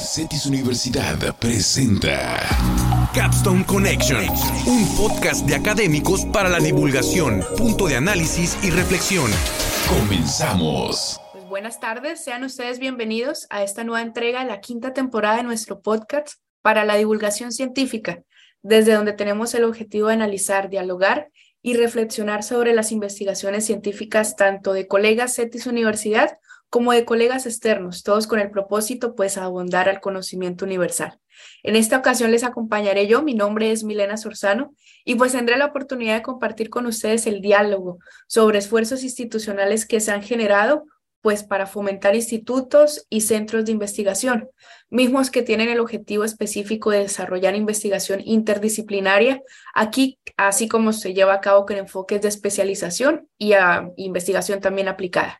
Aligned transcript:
CETIS 0.00 0.46
Universidad 0.46 1.18
presenta 1.38 2.40
Capstone 3.12 3.66
Connection, 3.66 4.24
un 4.66 4.96
podcast 4.96 5.46
de 5.46 5.54
académicos 5.54 6.24
para 6.24 6.48
la 6.48 6.58
divulgación, 6.58 7.44
punto 7.58 7.86
de 7.86 7.96
análisis 7.96 8.56
y 8.64 8.70
reflexión. 8.70 9.30
Comenzamos. 9.88 11.20
Pues 11.32 11.44
buenas 11.44 11.80
tardes, 11.80 12.24
sean 12.24 12.44
ustedes 12.44 12.78
bienvenidos 12.78 13.46
a 13.50 13.62
esta 13.62 13.84
nueva 13.84 14.00
entrega 14.00 14.42
de 14.42 14.48
la 14.48 14.60
quinta 14.60 14.94
temporada 14.94 15.36
de 15.36 15.42
nuestro 15.42 15.82
podcast 15.82 16.40
para 16.62 16.86
la 16.86 16.96
divulgación 16.96 17.52
científica, 17.52 18.22
desde 18.62 18.94
donde 18.94 19.12
tenemos 19.12 19.54
el 19.54 19.64
objetivo 19.64 20.08
de 20.08 20.14
analizar, 20.14 20.70
dialogar 20.70 21.28
y 21.60 21.74
reflexionar 21.74 22.42
sobre 22.42 22.72
las 22.72 22.90
investigaciones 22.90 23.66
científicas 23.66 24.34
tanto 24.34 24.72
de 24.72 24.86
colegas 24.86 25.36
CETIS 25.36 25.66
Universidad 25.66 26.38
como 26.70 26.92
de 26.92 27.04
colegas 27.04 27.46
externos, 27.46 28.04
todos 28.04 28.26
con 28.26 28.38
el 28.38 28.50
propósito 28.50 29.14
pues 29.14 29.36
abundar 29.36 29.88
al 29.88 30.00
conocimiento 30.00 30.64
universal. 30.64 31.18
En 31.62 31.76
esta 31.76 31.98
ocasión 31.98 32.30
les 32.30 32.44
acompañaré 32.44 33.06
yo, 33.08 33.22
mi 33.22 33.34
nombre 33.34 33.72
es 33.72 33.82
Milena 33.82 34.16
Sorzano 34.16 34.72
y 35.04 35.16
pues 35.16 35.32
tendré 35.32 35.58
la 35.58 35.66
oportunidad 35.66 36.14
de 36.14 36.22
compartir 36.22 36.70
con 36.70 36.86
ustedes 36.86 37.26
el 37.26 37.40
diálogo 37.40 37.98
sobre 38.28 38.58
esfuerzos 38.58 39.02
institucionales 39.02 39.84
que 39.84 40.00
se 40.00 40.12
han 40.12 40.22
generado 40.22 40.84
pues 41.22 41.42
para 41.42 41.66
fomentar 41.66 42.14
institutos 42.14 43.06
y 43.10 43.22
centros 43.22 43.66
de 43.66 43.72
investigación, 43.72 44.48
mismos 44.88 45.30
que 45.30 45.42
tienen 45.42 45.68
el 45.68 45.80
objetivo 45.80 46.24
específico 46.24 46.90
de 46.90 47.00
desarrollar 47.00 47.54
investigación 47.54 48.20
interdisciplinaria, 48.24 49.42
aquí 49.74 50.18
así 50.38 50.66
como 50.66 50.92
se 50.92 51.12
lleva 51.12 51.34
a 51.34 51.40
cabo 51.40 51.66
con 51.66 51.76
enfoques 51.76 52.22
de 52.22 52.28
especialización 52.28 53.28
y 53.36 53.52
a 53.52 53.90
investigación 53.96 54.60
también 54.60 54.88
aplicada. 54.88 55.39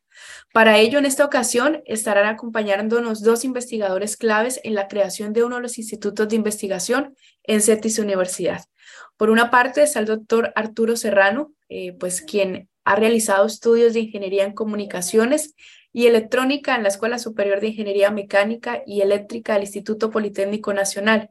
Para 0.53 0.79
ello, 0.79 0.99
en 0.99 1.07
esta 1.07 1.25
ocasión, 1.25 1.83
estarán 1.87 2.27
acompañándonos 2.27 3.23
dos 3.23 3.45
investigadores 3.45 4.17
claves 4.17 4.61
en 4.65 4.75
la 4.75 4.89
creación 4.89 5.33
de 5.33 5.45
uno 5.45 5.57
de 5.57 5.63
los 5.63 5.79
institutos 5.79 6.29
de 6.29 6.37
investigación 6.37 7.15
en 7.45 7.63
CETIS 7.63 8.01
Universidad. 8.01 8.65
Por 9.17 9.31
una 9.31 9.51
parte 9.51 9.83
está 9.83 10.01
el 10.01 10.07
doctor 10.07 10.53
Arturo 10.57 10.97
Serrano, 10.97 11.53
eh, 11.69 11.93
pues 11.93 12.21
quien 12.23 12.69
ha 12.85 12.97
realizado 12.97 13.47
estudios 13.47 13.93
de 13.93 14.01
ingeniería 14.01 14.45
en 14.45 14.53
comunicaciones 14.53 15.55
y 15.93 16.07
electrónica 16.07 16.75
en 16.75 16.83
la 16.83 16.89
Escuela 16.89 17.19
Superior 17.19 17.61
de 17.61 17.69
Ingeniería 17.69 18.11
Mecánica 18.11 18.83
y 18.87 19.03
Eléctrica 19.03 19.53
del 19.53 19.63
Instituto 19.63 20.11
Politécnico 20.11 20.73
Nacional 20.73 21.31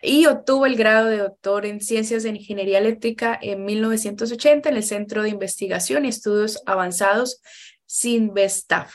y 0.00 0.26
obtuvo 0.26 0.66
el 0.66 0.76
grado 0.76 1.06
de 1.06 1.18
doctor 1.18 1.66
en 1.66 1.80
Ciencias 1.80 2.22
de 2.22 2.30
Ingeniería 2.30 2.78
Eléctrica 2.78 3.38
en 3.40 3.64
1980 3.64 4.68
en 4.68 4.76
el 4.76 4.84
Centro 4.84 5.22
de 5.22 5.30
Investigación 5.30 6.04
y 6.04 6.08
Estudios 6.08 6.62
Avanzados 6.66 7.40
Sinvestaf. 7.88 8.92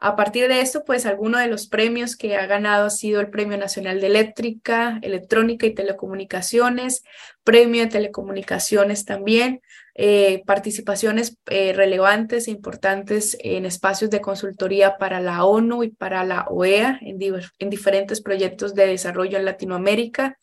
A 0.00 0.14
partir 0.14 0.46
de 0.46 0.60
esto, 0.60 0.84
pues 0.84 1.06
alguno 1.06 1.38
de 1.38 1.48
los 1.48 1.66
premios 1.66 2.16
que 2.16 2.36
ha 2.36 2.46
ganado 2.46 2.86
ha 2.86 2.90
sido 2.90 3.20
el 3.20 3.30
Premio 3.30 3.58
Nacional 3.58 4.00
de 4.00 4.06
Eléctrica, 4.06 5.00
Electrónica 5.02 5.66
y 5.66 5.74
Telecomunicaciones, 5.74 7.02
Premio 7.42 7.82
de 7.82 7.88
Telecomunicaciones 7.88 9.04
también, 9.04 9.60
eh, 9.96 10.44
participaciones 10.46 11.36
eh, 11.46 11.72
relevantes 11.72 12.46
e 12.46 12.52
importantes 12.52 13.36
en 13.40 13.66
espacios 13.66 14.08
de 14.10 14.20
consultoría 14.20 14.98
para 14.98 15.18
la 15.18 15.44
ONU 15.44 15.82
y 15.82 15.88
para 15.88 16.22
la 16.22 16.46
OEA 16.48 17.00
en 17.02 17.68
diferentes 17.68 18.20
proyectos 18.20 18.76
de 18.76 18.86
desarrollo 18.86 19.36
en 19.36 19.46
Latinoamérica, 19.46 20.38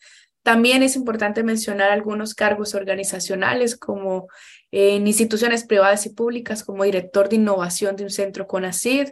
también 0.46 0.84
es 0.84 0.94
importante 0.94 1.42
mencionar 1.42 1.90
algunos 1.90 2.32
cargos 2.32 2.76
organizacionales 2.76 3.76
como 3.76 4.28
en 4.70 5.08
instituciones 5.08 5.64
privadas 5.64 6.06
y 6.06 6.10
públicas 6.10 6.62
como 6.62 6.84
director 6.84 7.28
de 7.28 7.34
innovación 7.34 7.96
de 7.96 8.04
un 8.04 8.10
centro 8.10 8.46
CONACID 8.46 9.08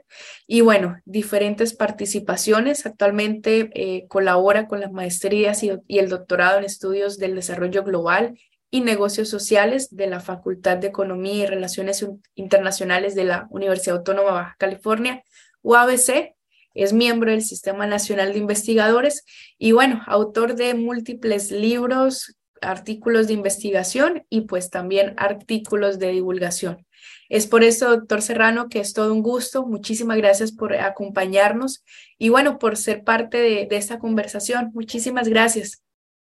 y 0.46 0.60
bueno, 0.60 0.96
diferentes 1.04 1.74
participaciones. 1.74 2.86
Actualmente 2.86 3.68
eh, 3.74 4.06
colabora 4.06 4.68
con 4.68 4.78
las 4.78 4.92
maestrías 4.92 5.64
y, 5.64 5.72
y 5.88 5.98
el 5.98 6.08
doctorado 6.08 6.58
en 6.58 6.64
estudios 6.66 7.18
del 7.18 7.34
desarrollo 7.34 7.82
global 7.82 8.38
y 8.70 8.82
negocios 8.82 9.28
sociales 9.28 9.88
de 9.90 10.06
la 10.06 10.20
Facultad 10.20 10.76
de 10.76 10.86
Economía 10.86 11.42
y 11.42 11.46
Relaciones 11.46 12.06
Internacionales 12.36 13.16
de 13.16 13.24
la 13.24 13.48
Universidad 13.50 13.96
Autónoma 13.96 14.28
de 14.28 14.34
Baja 14.34 14.56
California, 14.56 15.24
UABC, 15.62 16.36
es 16.74 16.92
miembro 16.92 17.30
del 17.30 17.42
Sistema 17.42 17.86
Nacional 17.86 18.32
de 18.32 18.40
Investigadores 18.40 19.24
y 19.58 19.72
bueno, 19.72 20.02
autor 20.06 20.56
de 20.56 20.74
múltiples 20.74 21.50
libros, 21.50 22.36
artículos 22.60 23.28
de 23.28 23.34
investigación 23.34 24.26
y 24.28 24.42
pues 24.42 24.70
también 24.70 25.14
artículos 25.16 25.98
de 25.98 26.10
divulgación. 26.10 26.84
Es 27.28 27.46
por 27.46 27.64
eso, 27.64 27.88
doctor 27.90 28.22
Serrano, 28.22 28.68
que 28.68 28.80
es 28.80 28.92
todo 28.92 29.12
un 29.12 29.22
gusto. 29.22 29.66
Muchísimas 29.66 30.16
gracias 30.18 30.52
por 30.52 30.74
acompañarnos 30.74 31.84
y 32.18 32.28
bueno, 32.28 32.58
por 32.58 32.76
ser 32.76 33.04
parte 33.04 33.38
de, 33.38 33.68
esta 33.70 33.98
conversación. 33.98 34.70
Muchísimas 34.74 35.28
gracias. 35.28 35.82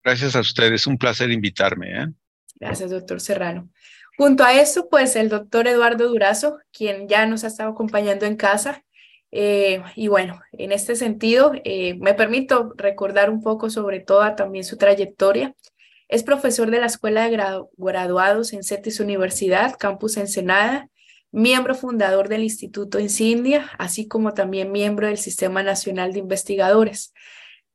Gracias 0.03 0.35
a 0.35 0.39
ustedes, 0.39 0.87
un 0.87 0.97
placer 0.97 1.31
invitarme. 1.31 2.03
¿eh? 2.03 2.07
Gracias, 2.59 2.91
doctor 2.91 3.19
Serrano. 3.19 3.69
Junto 4.17 4.43
a 4.43 4.53
eso, 4.53 4.87
pues 4.89 5.15
el 5.15 5.27
doctor 5.27 5.67
Eduardo 5.67 6.07
Durazo, 6.07 6.59
quien 6.71 7.09
ya 7.09 7.25
nos 7.25 7.43
ha 7.43 7.47
estado 7.47 7.71
acompañando 7.71 8.25
en 8.25 8.37
casa, 8.37 8.84
eh, 9.37 9.83
y 9.97 10.07
bueno, 10.07 10.39
en 10.53 10.71
este 10.71 10.95
sentido, 10.95 11.51
eh, 11.65 11.95
me 11.99 12.13
permito 12.13 12.73
recordar 12.77 13.29
un 13.29 13.43
poco 13.43 13.69
sobre 13.69 13.99
toda 13.99 14.37
también 14.37 14.63
su 14.63 14.77
trayectoria. 14.77 15.53
Es 16.07 16.23
profesor 16.23 16.71
de 16.71 16.79
la 16.79 16.85
Escuela 16.85 17.27
de 17.27 17.65
Graduados 17.75 18.53
en 18.53 18.63
CETIS 18.63 19.01
Universidad, 19.01 19.75
Campus 19.77 20.15
Ensenada, 20.15 20.87
miembro 21.31 21.75
fundador 21.75 22.29
del 22.29 22.43
Instituto 22.43 22.97
Insignia, 22.97 23.69
así 23.77 24.07
como 24.07 24.33
también 24.33 24.71
miembro 24.71 25.07
del 25.07 25.17
Sistema 25.17 25.63
Nacional 25.63 26.13
de 26.13 26.19
Investigadores. 26.19 27.13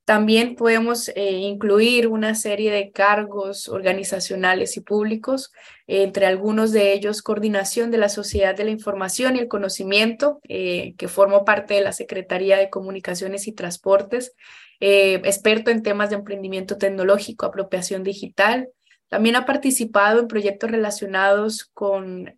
También 0.04 0.56
podemos 0.56 1.08
eh, 1.10 1.32
incluir 1.32 2.08
una 2.08 2.34
serie 2.34 2.72
de 2.72 2.90
cargos 2.90 3.68
organizacionales 3.68 4.76
y 4.76 4.80
públicos, 4.80 5.52
entre 5.86 6.26
algunos 6.26 6.72
de 6.72 6.92
ellos 6.92 7.22
coordinación 7.22 7.90
de 7.90 7.98
la 7.98 8.08
Sociedad 8.08 8.56
de 8.56 8.64
la 8.64 8.70
Información 8.70 9.36
y 9.36 9.40
el 9.40 9.48
Conocimiento, 9.48 10.40
eh, 10.48 10.94
que 10.96 11.06
formo 11.06 11.44
parte 11.44 11.74
de 11.74 11.82
la 11.82 11.92
Secretaría 11.92 12.56
de 12.56 12.70
Comunicaciones 12.70 13.46
y 13.46 13.52
Transportes, 13.52 14.32
eh, 14.80 15.20
experto 15.24 15.70
en 15.70 15.82
temas 15.82 16.10
de 16.10 16.16
emprendimiento 16.16 16.76
tecnológico, 16.76 17.46
apropiación 17.46 18.02
digital. 18.02 18.68
También 19.08 19.36
ha 19.36 19.44
participado 19.44 20.20
en 20.20 20.28
proyectos 20.28 20.70
relacionados 20.70 21.70
con 21.72 22.34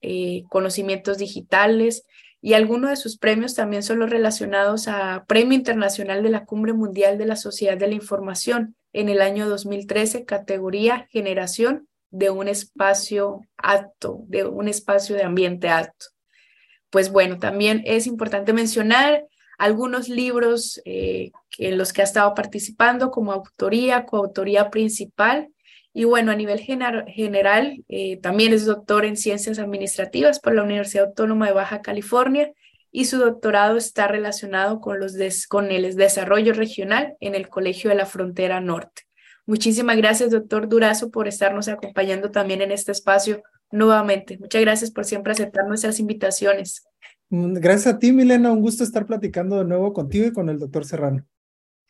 conocimientos 0.49 1.19
digitales, 1.19 2.05
y 2.45 2.55
algunos 2.55 2.91
de 2.91 2.97
sus 2.97 3.19
premios 3.19 3.55
también 3.55 3.85
son 3.85 4.01
los 4.01 4.11
relacionados 4.11 4.89
a 4.89 5.25
Premio 5.29 5.57
Internacional 5.57 6.25
de 6.25 6.31
la 6.31 6.45
Cumbre 6.45 6.73
Mundial 6.73 7.17
de 7.17 7.25
la 7.25 7.37
Sociedad 7.37 7.77
de 7.77 7.87
la 7.87 7.95
Información 7.95 8.75
en 8.93 9.09
el 9.09 9.23
año 9.23 9.49
2013, 9.49 10.25
categoría 10.25 11.07
Generación 11.11 11.89
de 12.11 12.31
un 12.31 12.49
espacio 12.49 13.43
apto, 13.57 14.25
de 14.27 14.45
un 14.45 14.67
espacio 14.67 15.15
de 15.15 15.23
ambiente 15.23 15.69
apto. 15.69 16.07
Pues 16.91 17.13
bueno, 17.13 17.39
también 17.39 17.83
es 17.87 18.09
importante 18.09 18.53
mencionar 18.53 19.25
algunos 19.57 20.09
libros 20.09 20.83
eh, 20.85 21.31
en 21.59 21.79
los 21.79 21.93
que 21.93 22.01
ha 22.01 22.05
estado 22.05 22.35
participando 22.35 23.13
como 23.13 23.33
autoría, 23.33 24.05
coautoría 24.05 24.69
principal 24.69 25.52
y 25.95 26.05
bueno, 26.05 26.33
a 26.33 26.37
nivel 26.37 26.61
general, 26.61 27.85
eh, 27.89 28.17
también 28.19 28.55
es 28.55 28.65
doctor 28.65 29.05
en 29.05 29.17
ciencias 29.17 29.59
administrativas 29.59 30.41
por 30.41 30.55
la 30.55 30.63
Universidad 30.63 31.07
Autónoma 31.09 31.47
de 31.47 31.53
Baja 31.53 31.83
California 31.83 32.53
y 32.91 33.05
su 33.05 33.19
doctorado 33.19 33.77
está 33.77 34.09
relacionado 34.09 34.81
con, 34.81 35.01
los 35.01 35.17
con 35.49 35.71
el 35.71 35.95
desarrollo 35.95 36.55
regional 36.55 37.15
en 37.21 37.35
el 37.35 37.49
Colegio 37.49 37.91
de 37.91 37.97
la 37.97 38.07
Frontera 38.07 38.61
Norte. 38.61 39.03
Muchísimas 39.45 39.97
gracias, 39.97 40.31
doctor 40.31 40.69
Durazo, 40.69 41.11
por 41.11 41.29
estarnos 41.29 41.69
acompañando 41.69 42.31
también 42.31 42.63
en 42.63 42.71
este 42.71 42.93
espacio 42.93 43.43
nuevamente. 43.71 44.39
Muchas 44.39 44.63
gracias 44.63 44.91
por 44.91 45.05
siempre 45.05 45.33
aceptar 45.33 45.67
nuestras 45.67 45.99
invitaciones. 46.01 46.85
Mm, 47.29 47.55
gracias 47.55 47.95
a 47.95 47.99
ti, 47.99 48.13
Milena. 48.13 48.53
Un 48.53 48.63
gusto 48.63 48.85
estar 48.85 49.05
platicando 49.05 49.59
de 49.59 49.65
nuevo 49.65 49.93
contigo 49.93 50.27
y 50.27 50.33
con 50.33 50.49
el 50.49 50.59
doctor 50.59 50.87
Serrano. 50.87 51.27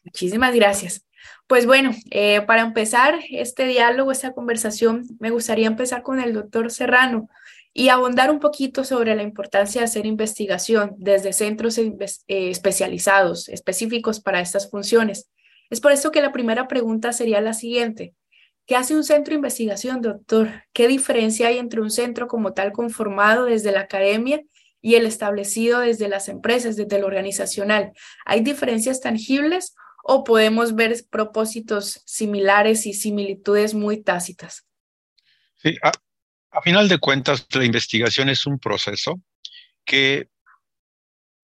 Muchísimas 0.04 0.54
gracias. 0.54 1.04
Pues 1.46 1.66
bueno, 1.66 1.92
eh, 2.10 2.40
para 2.42 2.62
empezar 2.62 3.18
este 3.30 3.66
diálogo, 3.66 4.12
esta 4.12 4.32
conversación, 4.32 5.04
me 5.20 5.30
gustaría 5.30 5.66
empezar 5.66 6.02
con 6.02 6.20
el 6.20 6.32
doctor 6.32 6.70
Serrano 6.70 7.28
y 7.74 7.88
abundar 7.88 8.30
un 8.30 8.38
poquito 8.38 8.84
sobre 8.84 9.14
la 9.14 9.22
importancia 9.22 9.80
de 9.80 9.86
hacer 9.86 10.06
investigación 10.06 10.94
desde 10.98 11.32
centros 11.32 11.78
eh, 11.78 11.94
especializados, 12.26 13.48
específicos 13.48 14.20
para 14.20 14.40
estas 14.40 14.70
funciones. 14.70 15.30
Es 15.70 15.80
por 15.80 15.92
eso 15.92 16.10
que 16.10 16.20
la 16.20 16.32
primera 16.32 16.68
pregunta 16.68 17.12
sería 17.12 17.40
la 17.40 17.54
siguiente. 17.54 18.14
¿Qué 18.66 18.76
hace 18.76 18.94
un 18.94 19.04
centro 19.04 19.32
de 19.32 19.36
investigación, 19.36 20.02
doctor? 20.02 20.50
¿Qué 20.72 20.86
diferencia 20.86 21.48
hay 21.48 21.58
entre 21.58 21.80
un 21.80 21.90
centro 21.90 22.28
como 22.28 22.52
tal 22.52 22.72
conformado 22.72 23.46
desde 23.46 23.72
la 23.72 23.80
academia 23.80 24.42
y 24.80 24.94
el 24.96 25.06
establecido 25.06 25.80
desde 25.80 26.08
las 26.08 26.28
empresas, 26.28 26.76
desde 26.76 27.00
lo 27.00 27.06
organizacional? 27.06 27.92
¿Hay 28.24 28.40
diferencias 28.40 29.00
tangibles 29.00 29.74
o 30.02 30.24
podemos 30.24 30.74
ver 30.74 30.94
propósitos 31.10 32.02
similares 32.04 32.86
y 32.86 32.94
similitudes 32.94 33.74
muy 33.74 34.02
tácitas? 34.02 34.66
Sí, 35.56 35.76
a, 35.82 36.62
final 36.62 36.88
de 36.88 36.98
cuentas, 36.98 37.46
la 37.52 37.64
investigación 37.64 38.28
es 38.28 38.46
un 38.46 38.58
proceso 38.58 39.20
que 39.84 40.28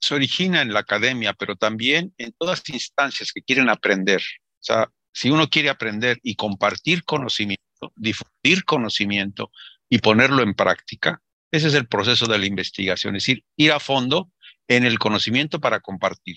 se 0.01 0.15
origina 0.15 0.63
en 0.63 0.73
la 0.73 0.81
academia, 0.81 1.33
pero 1.33 1.57
también 1.57 2.15
en 2.19 2.33
todas 2.33 2.61
las 2.61 2.69
instancias 2.69 3.33
que 3.33 3.43
quieren 3.43 3.69
aprender. 3.69 4.21
O 4.21 4.63
sea, 4.63 4.91
si 5.13 5.31
uno 5.31 5.49
quiere 5.49 5.71
aprender 5.71 6.19
y 6.23 6.37
compartir 6.37 7.05
conocimiento, 7.05 7.93
difundir 7.97 8.65
conocimiento 8.65 9.51
y 9.89 9.99
ponerlo 9.99 10.43
en 10.43 10.55
práctica, 10.55 11.23
ese 11.51 11.69
es 11.69 11.75
el 11.75 11.89
proceso 11.89 12.27
de 12.27 12.39
la 12.39 12.47
investigación, 12.47 13.17
es 13.17 13.25
decir, 13.25 13.45
ir 13.57 13.73
a 13.73 13.81
fondo 13.81 14.31
en 14.69 14.85
el 14.85 14.99
conocimiento 14.99 15.61
para 15.61 15.81
compartir. 15.81 16.37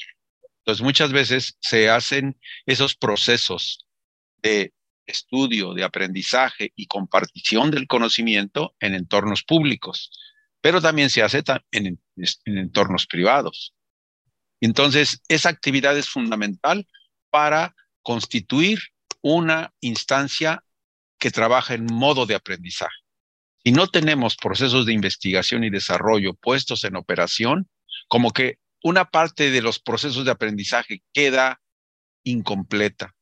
Entonces, 0.61 0.83
muchas 0.83 1.11
veces 1.11 1.57
se 1.59 1.89
hacen 1.89 2.39
esos 2.65 2.95
procesos 2.95 3.87
de 4.41 4.73
estudio, 5.05 5.73
de 5.73 5.83
aprendizaje 5.83 6.71
y 6.75 6.87
compartición 6.87 7.71
del 7.71 7.87
conocimiento 7.87 8.75
en 8.79 8.93
entornos 8.93 9.43
públicos, 9.43 10.11
pero 10.61 10.79
también 10.79 11.09
se 11.09 11.23
hace 11.23 11.43
en, 11.71 11.99
en 12.15 12.57
entornos 12.57 13.07
privados. 13.07 13.73
Entonces, 14.59 15.21
esa 15.27 15.49
actividad 15.49 15.97
es 15.97 16.07
fundamental 16.07 16.87
para 17.31 17.75
constituir 18.03 18.79
una 19.21 19.73
instancia 19.81 20.63
que 21.17 21.31
trabaja 21.31 21.73
en 21.73 21.85
modo 21.85 22.25
de 22.25 22.35
aprendizaje. 22.35 22.95
Si 23.63 23.71
no 23.71 23.87
tenemos 23.87 24.35
procesos 24.35 24.85
de 24.85 24.93
investigación 24.93 25.63
y 25.63 25.69
desarrollo 25.69 26.33
puestos 26.33 26.83
en 26.83 26.95
operación, 26.95 27.69
como 28.07 28.31
que 28.31 28.57
una 28.83 29.05
parte 29.05 29.51
de 29.51 29.61
los 29.61 29.79
procesos 29.79 30.25
de 30.25 30.31
aprendizaje 30.31 31.03
queda 31.13 31.61
incompleta. 32.23 33.15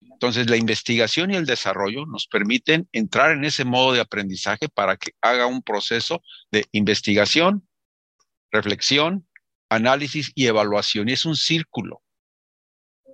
Entonces, 0.00 0.50
la 0.50 0.56
investigación 0.56 1.30
y 1.30 1.36
el 1.36 1.46
desarrollo 1.46 2.06
nos 2.06 2.26
permiten 2.26 2.88
entrar 2.92 3.32
en 3.32 3.44
ese 3.44 3.64
modo 3.64 3.92
de 3.92 4.00
aprendizaje 4.00 4.68
para 4.68 4.96
que 4.96 5.12
haga 5.20 5.46
un 5.46 5.62
proceso 5.62 6.22
de 6.50 6.66
investigación, 6.72 7.66
reflexión, 8.50 9.26
análisis 9.68 10.32
y 10.34 10.46
evaluación. 10.46 11.08
Y 11.08 11.12
es 11.12 11.24
un 11.24 11.36
círculo. 11.36 12.02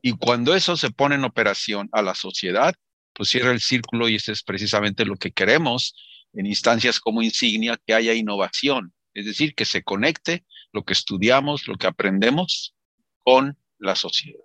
Y 0.02 0.12
cuando 0.12 0.54
eso 0.54 0.76
se 0.76 0.90
pone 0.90 1.14
en 1.16 1.24
operación 1.24 1.88
a 1.92 2.02
la 2.02 2.14
sociedad, 2.14 2.74
pues 3.12 3.30
cierra 3.30 3.52
el 3.52 3.60
círculo 3.60 4.08
y 4.08 4.16
eso 4.16 4.32
es 4.32 4.42
precisamente 4.42 5.04
lo 5.04 5.16
que 5.16 5.32
queremos 5.32 5.94
en 6.32 6.46
instancias 6.46 7.00
como 7.00 7.22
Insignia, 7.22 7.78
que 7.86 7.94
haya 7.94 8.12
innovación, 8.14 8.92
es 9.14 9.24
decir, 9.24 9.54
que 9.54 9.64
se 9.64 9.82
conecte 9.82 10.44
lo 10.76 10.84
que 10.84 10.92
estudiamos, 10.92 11.66
lo 11.66 11.76
que 11.76 11.86
aprendemos 11.86 12.76
con 13.24 13.56
la 13.78 13.96
sociedad. 13.96 14.44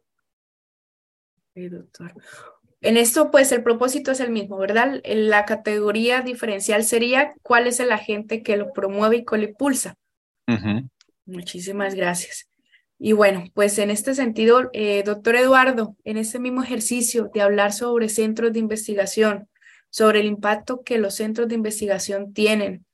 Sí, 1.53 1.67
doctor. 1.67 2.13
En 2.79 2.95
esto, 2.95 3.29
pues 3.29 3.51
el 3.51 3.61
propósito 3.61 4.11
es 4.11 4.21
el 4.21 4.31
mismo, 4.31 4.57
¿verdad? 4.57 5.01
La 5.03 5.45
categoría 5.45 6.21
diferencial 6.21 6.83
sería 6.85 7.33
cuál 7.43 7.67
es 7.67 7.81
el 7.81 7.91
agente 7.91 8.41
que 8.41 8.55
lo 8.55 8.71
promueve 8.71 9.17
y 9.17 9.25
que 9.25 9.37
lo 9.37 9.43
impulsa. 9.43 9.95
Muchísimas 11.25 11.95
gracias. 11.95 12.47
Y 12.97 13.11
bueno, 13.11 13.43
pues 13.53 13.77
en 13.77 13.89
este 13.89 14.15
sentido, 14.15 14.69
eh, 14.73 15.03
doctor 15.03 15.35
Eduardo, 15.35 15.97
en 16.05 16.17
este 16.17 16.39
mismo 16.39 16.63
ejercicio 16.63 17.29
de 17.33 17.41
hablar 17.41 17.73
sobre 17.73 18.07
centros 18.07 18.53
de 18.53 18.59
investigación, 18.59 19.49
sobre 19.89 20.21
el 20.21 20.27
impacto 20.27 20.81
que 20.83 20.97
los 20.97 21.15
centros 21.15 21.49
de 21.49 21.55
investigación 21.55 22.33
tienen. 22.33 22.85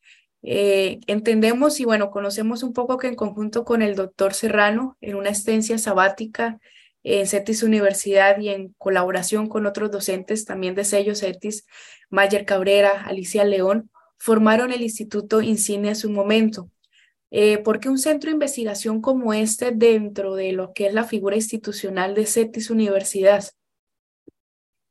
Eh, 0.49 1.01
entendemos 1.07 1.81
y 1.81 1.83
bueno, 1.83 2.09
conocemos 2.09 2.63
un 2.63 2.71
poco 2.71 2.95
que 2.95 3.07
en 3.07 3.15
conjunto 3.15 3.65
con 3.65 3.81
el 3.81 3.95
doctor 3.95 4.33
Serrano, 4.33 4.95
en 5.01 5.17
una 5.17 5.29
estancia 5.29 5.77
sabática 5.77 6.57
en 7.03 7.27
CETIS 7.27 7.63
Universidad 7.63 8.39
y 8.39 8.47
en 8.47 8.73
colaboración 8.77 9.49
con 9.49 9.65
otros 9.65 9.91
docentes 9.91 10.45
también 10.45 10.73
de 10.73 10.85
sello 10.85 11.15
CETIS, 11.15 11.65
Mayer 12.09 12.45
Cabrera, 12.45 13.03
Alicia 13.05 13.43
León, 13.43 13.91
formaron 14.17 14.71
el 14.71 14.83
Instituto 14.83 15.41
Insignia 15.41 15.89
en 15.89 15.95
su 15.97 16.09
momento. 16.09 16.71
Eh, 17.29 17.57
¿Por 17.57 17.81
qué 17.81 17.89
un 17.89 17.97
centro 17.97 18.29
de 18.29 18.35
investigación 18.35 19.01
como 19.01 19.33
este 19.33 19.71
dentro 19.71 20.35
de 20.35 20.53
lo 20.53 20.71
que 20.71 20.87
es 20.87 20.93
la 20.93 21.03
figura 21.03 21.35
institucional 21.35 22.15
de 22.15 22.25
CETIS 22.25 22.69
Universidad? 22.69 23.43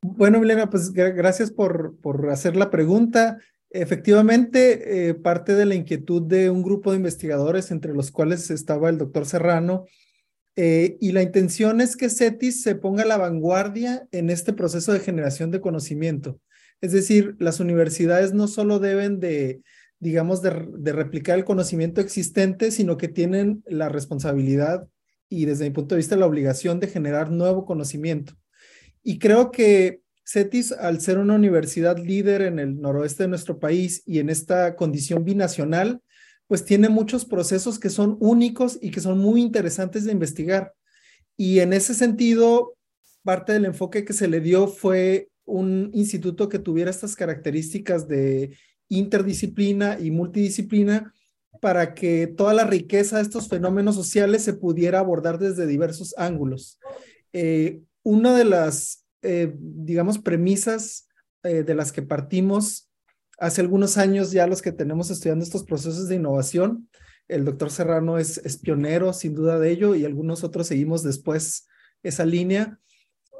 Bueno, 0.03 0.39
Milena, 0.39 0.69
pues 0.69 0.91
gracias 0.93 1.49
por, 1.49 1.97
por 1.99 2.29
hacer 2.29 2.55
la 2.55 2.69
pregunta. 2.69 3.39
Efectivamente, 3.79 5.09
eh, 5.09 5.13
parte 5.13 5.53
de 5.53 5.67
la 5.67 5.75
inquietud 5.75 6.23
de 6.23 6.49
un 6.49 6.63
grupo 6.63 6.89
de 6.89 6.97
investigadores, 6.97 7.69
entre 7.69 7.93
los 7.93 8.09
cuales 8.09 8.49
estaba 8.49 8.89
el 8.89 8.97
doctor 8.97 9.27
Serrano, 9.27 9.85
eh, 10.55 10.97
y 10.99 11.11
la 11.11 11.21
intención 11.21 11.79
es 11.79 11.95
que 11.95 12.09
CETIS 12.09 12.63
se 12.63 12.73
ponga 12.73 13.03
a 13.03 13.05
la 13.05 13.17
vanguardia 13.17 14.07
en 14.11 14.31
este 14.31 14.51
proceso 14.51 14.93
de 14.93 14.99
generación 14.99 15.51
de 15.51 15.61
conocimiento. 15.61 16.39
Es 16.81 16.91
decir, 16.91 17.35
las 17.37 17.59
universidades 17.59 18.33
no 18.33 18.47
solo 18.47 18.79
deben 18.79 19.19
de, 19.19 19.61
digamos, 19.99 20.41
de, 20.41 20.67
de 20.79 20.91
replicar 20.91 21.37
el 21.37 21.45
conocimiento 21.45 22.01
existente, 22.01 22.71
sino 22.71 22.97
que 22.97 23.09
tienen 23.09 23.63
la 23.67 23.89
responsabilidad 23.89 24.87
y 25.29 25.45
desde 25.45 25.65
mi 25.65 25.71
punto 25.71 25.93
de 25.93 25.99
vista 25.99 26.15
la 26.15 26.25
obligación 26.25 26.79
de 26.79 26.87
generar 26.87 27.29
nuevo 27.29 27.63
conocimiento. 27.63 28.33
Y 29.03 29.19
creo 29.19 29.51
que 29.51 30.01
CETIS, 30.27 30.73
al 30.73 30.99
ser 30.99 31.19
una 31.19 31.35
universidad 31.35 31.97
líder 31.97 32.41
en 32.41 32.59
el 32.59 32.81
noroeste 32.81 33.23
de 33.23 33.29
nuestro 33.29 33.59
país 33.59 34.03
y 34.05 34.19
en 34.19 34.29
esta 34.29 34.75
condición 34.75 35.23
binacional, 35.23 36.01
pues 36.47 36.65
tiene 36.65 36.89
muchos 36.89 37.23
procesos 37.25 37.79
que 37.79 37.89
son 37.89 38.17
únicos 38.19 38.77
y 38.81 38.91
que 38.91 38.99
son 38.99 39.19
muy 39.19 39.41
interesantes 39.41 40.03
de 40.03 40.11
investigar. 40.11 40.73
Y 41.37 41.59
en 41.59 41.71
ese 41.71 41.93
sentido, 41.93 42.75
parte 43.23 43.53
del 43.53 43.65
enfoque 43.65 44.03
que 44.03 44.13
se 44.13 44.27
le 44.27 44.41
dio 44.41 44.67
fue 44.67 45.29
un 45.45 45.91
instituto 45.93 46.49
que 46.49 46.59
tuviera 46.59 46.91
estas 46.91 47.15
características 47.15 48.07
de 48.07 48.57
interdisciplina 48.89 49.97
y 49.99 50.11
multidisciplina 50.11 51.13
para 51.61 51.93
que 51.93 52.27
toda 52.27 52.53
la 52.53 52.65
riqueza 52.65 53.17
de 53.17 53.23
estos 53.23 53.47
fenómenos 53.47 53.95
sociales 53.95 54.43
se 54.43 54.53
pudiera 54.53 54.99
abordar 54.99 55.39
desde 55.39 55.67
diversos 55.67 56.13
ángulos. 56.17 56.79
Eh, 57.31 57.81
una 58.03 58.37
de 58.37 58.45
las, 58.45 59.06
eh, 59.21 59.53
digamos, 59.57 60.19
premisas 60.19 61.07
eh, 61.43 61.63
de 61.63 61.75
las 61.75 61.91
que 61.91 62.01
partimos 62.01 62.89
hace 63.39 63.61
algunos 63.61 63.97
años 63.97 64.31
ya 64.31 64.47
los 64.47 64.61
que 64.61 64.71
tenemos 64.71 65.09
estudiando 65.09 65.43
estos 65.43 65.63
procesos 65.63 66.07
de 66.07 66.15
innovación, 66.15 66.89
el 67.27 67.45
doctor 67.45 67.69
Serrano 67.69 68.17
es, 68.17 68.37
es 68.39 68.57
pionero 68.57 69.13
sin 69.13 69.35
duda 69.35 69.59
de 69.59 69.69
ello 69.69 69.95
y 69.95 70.05
algunos 70.05 70.43
otros 70.43 70.67
seguimos 70.67 71.03
después 71.03 71.67
esa 72.03 72.25
línea, 72.25 72.79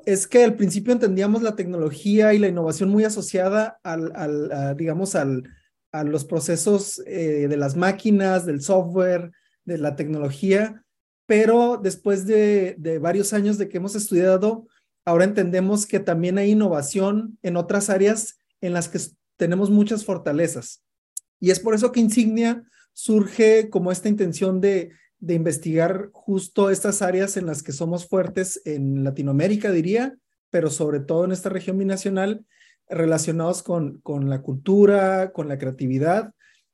es 0.06 0.28
que 0.28 0.44
al 0.44 0.56
principio 0.56 0.94
entendíamos 0.94 1.42
la 1.42 1.56
tecnología 1.56 2.34
y 2.34 2.40
la 2.40 2.48
innovación 2.48 2.90
muy 2.90 3.04
asociada 3.04 3.80
al, 3.84 4.14
al 4.16 4.78
digamos, 4.78 5.16
al, 5.16 5.44
a 5.92 6.04
los 6.04 6.26
procesos 6.26 7.02
eh, 7.06 7.48
de 7.48 7.58
las 7.58 7.76
máquinas, 7.76 8.46
del 8.46 8.62
software, 8.62 9.32
de 9.66 9.78
la 9.78 9.96
tecnología, 9.96 10.84
pero 11.26 11.78
después 11.82 12.26
de, 12.26 12.76
varios 13.02 13.34
años 13.34 13.58
de 13.58 13.68
que 13.68 13.78
hemos 13.78 13.96
estudiado, 13.96 14.68
ahora 15.08 15.24
entendemos 15.24 15.86
que 15.86 16.02
también 16.02 16.38
hay 16.38 16.52
innovación 16.52 17.40
en 17.42 17.56
otras 17.56 17.90
áreas 17.90 18.40
en 18.60 18.74
las 18.74 18.90
que 18.90 19.00
tenemos 19.38 19.70
muchas 19.70 20.04
fortalezas. 20.04 20.84
Y 21.40 21.52
es 21.52 21.62
por 21.62 21.74
eso 21.74 21.94
que 21.94 22.02
Insignia 22.02 22.66
surge 22.92 23.70
como 23.70 23.94
esta 23.94 24.10
intención 24.10 24.60
de, 24.60 24.92
investigar 25.22 26.10
justo 26.12 26.70
estas 26.70 27.02
áreas 27.02 27.38
en 27.38 27.46
las 27.46 27.64
que 27.64 27.72
somos 27.72 28.06
fuertes 28.06 28.62
en 28.66 29.06
Latinoamérica, 29.06 29.72
diría, 29.72 30.18
pero 30.50 30.70
sobre 30.70 31.00
todo 31.00 31.24
en 31.24 31.32
esta 31.32 31.50
región 31.50 31.78
binacional, 31.78 32.46
relacionados 32.90 33.64
con, 33.64 34.02
con 34.02 34.30
la 34.30 34.42
cultura, 34.42 35.32
con 35.32 35.48
la 35.48 35.58
creatividad 35.58 36.34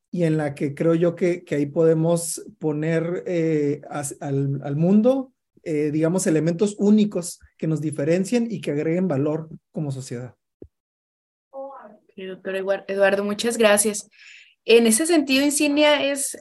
y 0.10 0.24
en 0.24 0.38
la 0.38 0.55
que 0.55 0.74
creo 0.74 0.96
yo 0.96 1.15
que, 1.15 1.43
que 1.43 1.55
ahí 1.55 1.67
podemos 1.67 2.43
poner 2.58 3.24
eh, 3.27 3.81
al, 3.89 4.60
al, 4.63 4.75
mundo, 4.75 5.33
eh, 5.63 5.91
digamos, 5.91 6.27
elementos 6.27 6.75
únicos 6.77 7.39
que 7.58 7.67
nos 7.67 7.82
diferencien 7.82 8.48
y 8.50 8.62
que 8.62 8.72
agreguen 8.72 9.08
valor 9.08 9.50
como 9.72 9.91
sociedad. 9.91 10.36
Sí, 12.15 12.25
doctor 12.25 12.55
Eduardo, 12.88 13.24
muchas 13.24 13.58
gracias. 13.58 14.10
En 14.65 14.88
ese 14.88 15.05
sentido, 15.05 15.43
Insignia 15.43 16.03
es, 16.03 16.38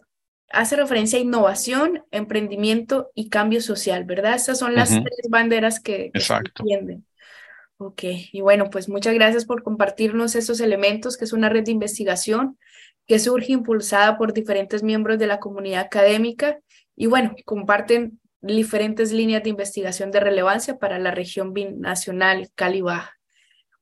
hace 0.50 0.76
referencia 0.76 1.19
a 1.19 1.23
innovación, 1.23 2.05
emprendimiento 2.11 3.11
y 3.14 3.31
cambio 3.31 3.61
social, 3.61 4.05
¿verdad? 4.05 4.35
Estas 4.35 4.59
son 4.59 4.75
las 4.75 4.91
tres 4.91 5.31
banderas 5.31 5.81
que, 5.81 6.11
que 6.12 6.21
se 6.21 6.35
entienden. 6.35 7.07
Ok, 7.79 8.02
y 8.33 8.41
bueno, 8.43 8.71
pues 8.71 8.88
muchas 8.88 9.14
gracias 9.14 9.45
por 9.45 9.62
compartirnos 9.62 10.35
esos 10.37 10.61
elementos, 10.61 11.17
que 11.17 11.25
es 11.25 11.33
una 11.33 11.49
red 11.49 11.64
de 11.64 11.73
investigación 11.73 12.59
que 13.07 13.19
surge 13.19 13.52
impulsada 13.52 14.19
por 14.19 14.33
diferentes 14.33 14.83
miembros 14.83 15.19
de 15.19 15.26
la 15.26 15.41
comunidad 15.41 15.81
académica 15.81 16.59
y 16.95 17.07
bueno, 17.07 17.35
comparten 17.45 18.21
diferentes 18.43 19.13
líneas 19.13 19.43
de 19.43 19.51
investigación 19.51 20.11
de 20.11 20.21
relevancia 20.21 20.79
para 20.79 20.99
la 20.99 21.13
región 21.13 21.53
binacional 21.53 22.51
Cali-Baja. 22.55 23.17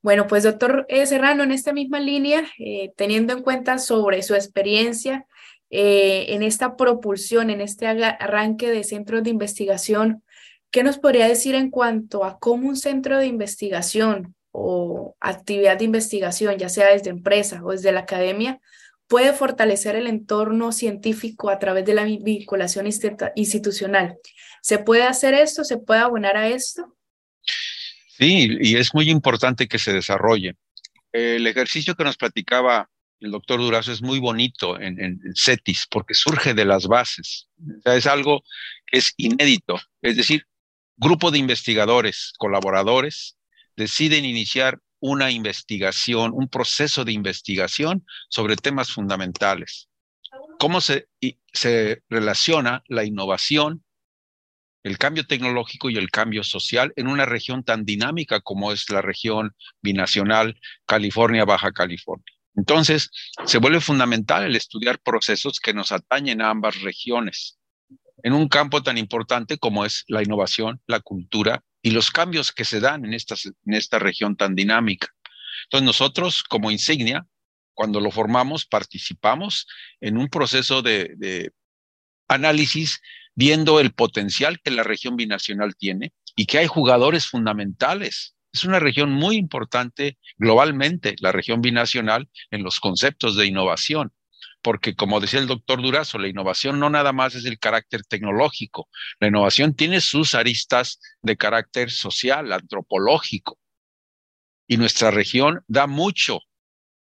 Bueno, 0.03 0.27
pues 0.27 0.45
doctor 0.45 0.87
eh, 0.89 1.05
Serrano, 1.07 1.43
en 1.43 1.53
esta 1.53 1.73
misma 1.73 2.01
línea, 2.01 2.45
eh, 2.59 2.93
teniendo 2.97 3.33
en 3.33 3.43
cuenta 3.43 3.79
sobre 3.79 4.23
su 4.23 4.35
experiencia 4.35 5.27
eh, 5.69 6.27
en 6.31 6.43
esta 6.43 6.77
propulsión, 6.77 7.51
en 7.51 7.61
este 7.61 7.87
arranque 7.87 8.71
de 8.71 8.85
centros 8.85 9.23
de 9.23 9.31
investigación, 9.31 10.23
¿qué 10.71 10.83
nos 10.83 10.99
podría 10.99 11.29
decir 11.29 11.55
en 11.55 11.71
cuanto 11.71 12.25
a 12.25 12.39
cómo 12.39 12.69
un 12.69 12.77
centro 12.77 13.19
de 13.19 13.27
investigación 13.27 14.35
o 14.53 15.17
actividad 15.21 15.79
de 15.79 15.85
investigación, 15.85 16.57
ya 16.57 16.69
sea 16.69 16.89
desde 16.89 17.11
empresa 17.11 17.61
o 17.63 17.73
desde 17.73 17.93
la 17.93 18.01
academia, 18.01 18.61
puede 19.07 19.33
fortalecer 19.33 19.97
el 19.97 20.07
entorno 20.07 20.73
científico 20.73 21.51
a 21.51 21.59
través 21.59 21.85
de 21.85 21.95
la 21.95 22.05
vinculación 22.05 22.87
institucional. 23.35 24.19
¿Se 24.63 24.79
puede 24.79 25.05
hacer 25.05 25.35
esto? 25.35 25.65
¿Se 25.65 25.79
puede 25.79 26.01
abonar 26.01 26.37
a 26.37 26.49
esto? 26.49 26.97
Sí, 28.09 28.59
y 28.61 28.77
es 28.77 28.95
muy 28.95 29.11
importante 29.11 29.67
que 29.67 29.79
se 29.79 29.93
desarrolle. 29.93 30.57
El 31.13 31.47
ejercicio 31.47 31.95
que 31.95 32.05
nos 32.05 32.17
platicaba 32.17 32.89
el 33.21 33.33
doctor 33.33 33.61
Durazo 33.61 33.93
es 33.93 34.03
muy 34.03 34.19
bonito 34.19 34.81
en, 34.81 34.99
en, 34.99 35.21
CETIS 35.35 35.87
porque 35.91 36.15
surge 36.15 36.55
de 36.55 36.65
las 36.65 36.87
bases. 36.87 37.49
O 37.85 37.91
es 37.91 38.07
algo 38.07 38.43
que 38.87 38.99
es 38.99 39.13
inédito. 39.17 39.79
Es 40.01 40.17
decir, 40.17 40.47
grupo 40.97 41.31
de 41.31 41.39
investigadores, 41.39 42.33
colaboradores, 42.39 43.37
deciden 43.77 44.25
iniciar 44.25 44.81
una 45.01 45.31
investigación, 45.31 46.33
un 46.35 46.49
proceso 46.49 47.05
de 47.05 47.13
investigación 47.13 48.07
sobre 48.29 48.57
temas 48.57 48.91
fundamentales. 48.91 49.89
¿Cómo 50.59 50.81
se, 50.81 51.09
se 51.53 52.03
relaciona 52.09 52.85
la 52.87 53.05
innovación, 53.05 53.85
el 54.83 54.99
cambio 54.99 55.27
tecnológico 55.27 55.91
y 55.91 55.97
el 55.97 56.11
cambio 56.11 56.43
social 56.43 56.93
en 56.97 57.07
una 57.07 57.27
región 57.27 57.65
tan 57.65 57.85
dinámica 57.85 58.41
como 58.41 58.73
es 58.73 58.89
la 58.91 59.03
región 59.03 59.55
binacional 59.83 60.59
California-Baja 60.87 61.73
California? 61.73 62.25
Entonces, 62.57 63.11
se 63.47 63.59
vuelve 63.59 63.81
fundamental 63.81 64.45
el 64.45 64.57
estudiar 64.57 64.99
procesos 64.99 65.61
que 65.61 65.73
nos 65.73 65.93
atañen 65.93 66.43
a 66.43 66.51
ambas 66.51 66.81
regiones 66.81 67.59
en 68.23 68.33
un 68.33 68.49
campo 68.49 68.83
tan 68.83 68.99
importante 68.99 69.59
como 69.59 69.85
es 69.85 70.05
la 70.09 70.23
innovación, 70.23 70.81
la 70.87 71.01
cultura 71.01 71.63
y 71.83 71.93
los 71.93 72.11
cambios 72.11 72.53
que 72.53 72.65
se 72.65 72.81
dan 72.81 73.05
en 73.05 73.15
esta, 73.15 73.35
en 73.45 73.75
esta 73.75 73.99
región 73.99 74.37
tan 74.37 74.55
dinámica. 74.55 75.09
Entonces 75.65 75.87
nosotros 75.87 76.43
como 76.43 76.71
insignia, 76.71 77.27
cuando 77.73 78.01
lo 78.01 78.11
formamos, 78.11 78.67
participamos 78.67 79.67
en 80.01 80.19
un 80.19 80.29
proceso 80.29 80.83
de 80.83 81.53
análisis 82.29 83.01
viendo 83.35 83.81
el 83.81 83.93
potencial 83.93 84.61
que 84.61 84.71
la 84.71 84.83
región 84.83 85.17
binacional 85.17 85.75
tiene 85.77 86.13
y 86.37 86.47
que 86.47 86.59
hay 86.59 86.67
jugadores 86.67 87.27
fundamentales. 87.27 88.35
Es 88.53 88.65
una 88.65 88.81
región 88.81 89.11
muy 89.13 89.37
importante 89.37 90.19
globalmente, 90.37 91.15
la 91.21 91.33
región 91.33 91.61
binacional, 91.61 92.29
en 92.51 92.63
los 92.63 92.81
conceptos 92.81 93.37
de 93.37 93.47
innovación 93.47 94.13
porque 94.63 94.95
como 94.95 95.21
decía 95.21 95.41
el 95.41 95.47
doctor 95.47 95.83
Durazo, 95.83 96.19
la 96.19 96.29
innovación 96.29 96.79
no 96.79 96.91
nada 96.91 97.13
más 97.13 97.35
es 97.35 97.45
el 97.45 97.59
carácter 97.59 98.03
tecnológico, 98.05 98.89
la 99.19 99.29
innovación 99.29 99.75
tiene 99.75 100.01
sus 100.01 100.35
aristas 100.35 101.01
de 101.23 101.37
carácter 101.37 101.91
social, 101.91 102.53
antropológico. 102.53 103.59
Y 104.69 104.77
nuestra 104.77 105.11
región 105.11 105.65
da 105.67 105.87
mucho, 105.87 106.41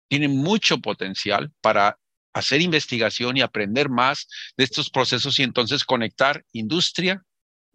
tiene 0.09 0.29
mucho 0.29 0.79
potencial 0.79 1.53
para 1.61 1.99
hacer 2.37 2.61
investigación 2.61 3.39
y 3.39 3.41
aprender 3.41 3.89
más 3.89 4.29
de 4.59 4.65
estos 4.65 4.91
procesos 4.91 5.39
y 5.39 5.43
entonces 5.43 5.85
conectar 5.85 6.45
industria, 6.53 7.23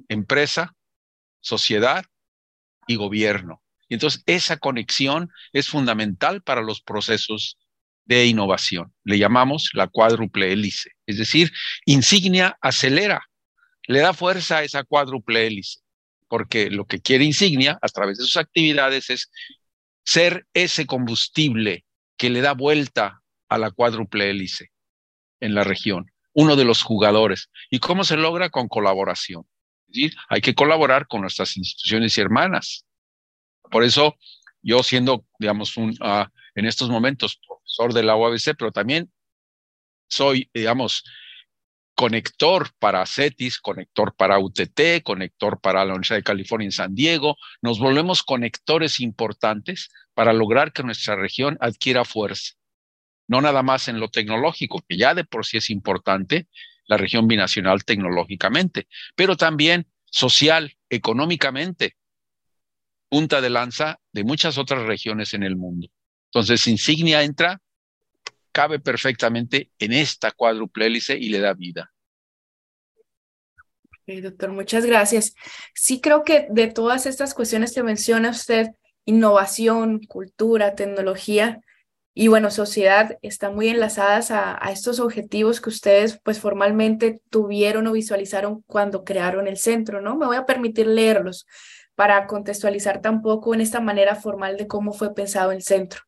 empresa, 0.07 0.75
sociedad 1.39 2.05
y 2.85 2.95
gobierno. 2.95 3.63
Y 3.89 3.95
entonces 3.95 4.21
esa 4.27 4.57
conexión 4.57 5.31
es 5.51 5.67
fundamental 5.67 6.43
para 6.43 6.61
los 6.61 6.79
procesos 6.79 7.57
de 8.05 8.27
innovación. 8.27 8.93
Le 9.03 9.17
llamamos 9.17 9.71
la 9.73 9.87
cuádruple 9.87 10.53
hélice. 10.53 10.91
Es 11.07 11.17
decir, 11.17 11.51
Insignia 11.85 12.55
acelera, 12.61 13.19
le 13.87 13.99
da 13.99 14.13
fuerza 14.13 14.57
a 14.57 14.63
esa 14.63 14.83
cuádruple 14.83 15.47
hélice, 15.47 15.79
porque 16.27 16.69
lo 16.69 16.85
que 16.85 17.01
quiere 17.01 17.23
Insignia 17.23 17.79
a 17.81 17.87
través 17.87 18.19
de 18.19 18.25
sus 18.25 18.37
actividades 18.37 19.09
es 19.09 19.31
ser 20.05 20.45
ese 20.53 20.85
combustible 20.85 21.83
que 22.15 22.29
le 22.29 22.41
da 22.41 22.53
vuelta 22.53 23.20
a 23.51 23.57
la 23.57 23.69
cuádruple 23.69 24.29
hélice 24.29 24.71
en 25.41 25.53
la 25.53 25.65
región, 25.65 26.09
uno 26.33 26.55
de 26.55 26.63
los 26.63 26.83
jugadores. 26.83 27.49
¿Y 27.69 27.79
cómo 27.79 28.05
se 28.05 28.15
logra? 28.15 28.49
Con 28.49 28.69
colaboración. 28.69 29.45
Hay 30.29 30.39
que 30.39 30.55
colaborar 30.55 31.05
con 31.07 31.19
nuestras 31.19 31.57
instituciones 31.57 32.17
y 32.17 32.21
hermanas. 32.21 32.85
Por 33.69 33.83
eso, 33.83 34.15
yo 34.61 34.83
siendo, 34.83 35.25
digamos, 35.37 35.75
un, 35.75 35.89
uh, 35.89 36.25
en 36.55 36.65
estos 36.65 36.89
momentos 36.89 37.41
profesor 37.45 37.93
de 37.93 38.03
la 38.03 38.15
UABC, 38.15 38.55
pero 38.57 38.71
también 38.71 39.11
soy, 40.07 40.49
digamos, 40.53 41.03
conector 41.93 42.69
para 42.79 43.05
CETIS, 43.05 43.59
conector 43.59 44.15
para 44.15 44.39
UTT, 44.39 45.03
conector 45.03 45.59
para 45.59 45.83
la 45.83 45.91
Universidad 45.91 46.19
de 46.19 46.23
California 46.23 46.67
en 46.67 46.71
San 46.71 46.95
Diego. 46.95 47.35
Nos 47.61 47.79
volvemos 47.79 48.23
conectores 48.23 49.01
importantes 49.01 49.89
para 50.13 50.31
lograr 50.31 50.71
que 50.71 50.83
nuestra 50.83 51.17
región 51.17 51.57
adquiera 51.59 52.05
fuerza. 52.05 52.53
No 53.31 53.39
nada 53.39 53.63
más 53.63 53.87
en 53.87 54.01
lo 54.01 54.09
tecnológico, 54.09 54.83
que 54.85 54.97
ya 54.97 55.13
de 55.15 55.23
por 55.23 55.45
sí 55.45 55.55
es 55.55 55.69
importante, 55.69 56.49
la 56.85 56.97
región 56.97 57.29
binacional 57.29 57.85
tecnológicamente, 57.85 58.89
pero 59.15 59.37
también 59.37 59.87
social, 60.03 60.75
económicamente, 60.89 61.95
punta 63.07 63.39
de 63.39 63.49
lanza 63.49 64.01
de 64.11 64.25
muchas 64.25 64.57
otras 64.57 64.83
regiones 64.83 65.33
en 65.33 65.43
el 65.43 65.55
mundo. 65.55 65.87
Entonces, 66.25 66.67
Insignia 66.67 67.23
entra, 67.23 67.61
cabe 68.51 68.81
perfectamente 68.81 69.71
en 69.79 69.93
esta 69.93 70.31
cuádruple 70.31 70.87
hélice 70.87 71.17
y 71.17 71.29
le 71.29 71.39
da 71.39 71.53
vida. 71.53 71.93
Okay, 74.01 74.19
doctor, 74.19 74.51
muchas 74.51 74.85
gracias. 74.85 75.35
Sí 75.73 76.01
creo 76.01 76.25
que 76.25 76.47
de 76.49 76.67
todas 76.67 77.05
estas 77.05 77.33
cuestiones 77.33 77.73
que 77.73 77.81
menciona 77.81 78.31
usted, 78.31 78.71
innovación, 79.05 80.01
cultura, 80.01 80.75
tecnología 80.75 81.61
y 82.13 82.27
bueno, 82.27 82.51
sociedad, 82.51 83.17
están 83.21 83.55
muy 83.55 83.69
enlazadas 83.69 84.31
a, 84.31 84.57
a, 84.65 84.71
estos 84.71 84.99
objetivos 84.99 85.61
que 85.61 85.69
ustedes 85.69 86.19
pues 86.23 86.39
formalmente 86.39 87.21
tuvieron 87.29 87.87
o 87.87 87.93
visualizaron 87.93 88.61
cuando 88.67 89.03
crearon 89.03 89.47
el 89.47 89.57
centro, 89.57 90.01
¿no? 90.01 90.17
Me 90.17 90.25
voy 90.25 90.37
a 90.37 90.45
permitir 90.45 90.87
leerlos 90.87 91.47
para 91.95 92.27
contextualizar 92.27 93.01
tampoco 93.01 93.53
en 93.53 93.61
esta 93.61 93.79
manera 93.79 94.15
formal 94.15 94.57
de 94.57 94.67
cómo 94.67 94.93
fue 94.93 95.13
pensado 95.13 95.51
el 95.51 95.61
centro 95.61 96.01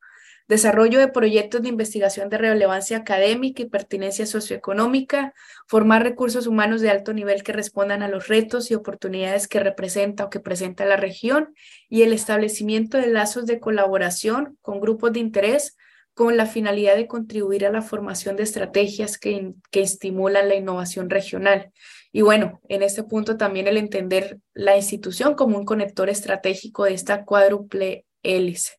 desarrollo 0.48 1.00
de 1.00 1.08
proyectos 1.08 1.62
de 1.62 1.70
investigación 1.70 2.30
de 2.30 2.38
relevancia 2.38 2.98
académica 2.98 3.62
y 3.62 3.70
pertinencia 3.70 4.26
socioeconómica, 4.26 5.34
formar 5.68 6.04
recursos 6.04 6.48
humanos 6.48 6.82
de 6.82 6.90
alto 6.90 7.14
nivel 7.14 7.44
que 7.44 7.54
respondan 7.54 8.04
a 8.04 8.10
los 8.10 8.28
retos 8.28 8.70
y 8.70 8.76
oportunidades 8.76 9.48
que 9.48 9.60
representa 9.60 10.26
o 10.26 10.30
que 10.30 10.40
presenta 10.40 10.86
la 10.86 10.98
región 10.98 11.56
y 11.90 12.02
el 12.04 12.14
establecimiento 12.14 12.98
de 12.98 13.08
lazos 13.08 13.46
de 13.46 13.60
colaboración 13.60 14.58
con 14.62 14.82
grupos 14.82 15.14
de 15.14 15.20
interés 15.20 15.78
con 16.14 16.38
la 16.38 16.46
finalidad 16.46 16.96
de 16.96 17.08
contribuir 17.08 17.66
a 17.66 17.72
la 17.72 17.82
formación 17.82 18.36
de 18.36 18.44
estrategias 18.44 19.18
que, 19.18 19.54
que 19.72 19.82
estimulan 19.82 20.48
la 20.48 20.56
innovación 20.56 21.10
regional. 21.10 21.72
Y 22.12 22.22
bueno, 22.22 22.62
en 22.70 22.84
este 22.84 23.04
punto 23.04 23.38
también 23.38 23.68
el 23.68 23.78
entender 23.78 24.40
la 24.54 24.76
institución 24.78 25.34
como 25.34 25.58
un 25.58 25.66
conector 25.66 26.10
estratégico 26.10 26.84
de 26.86 26.94
esta 26.94 27.26
cuádruple 27.26 28.06
hélice. 28.22 28.74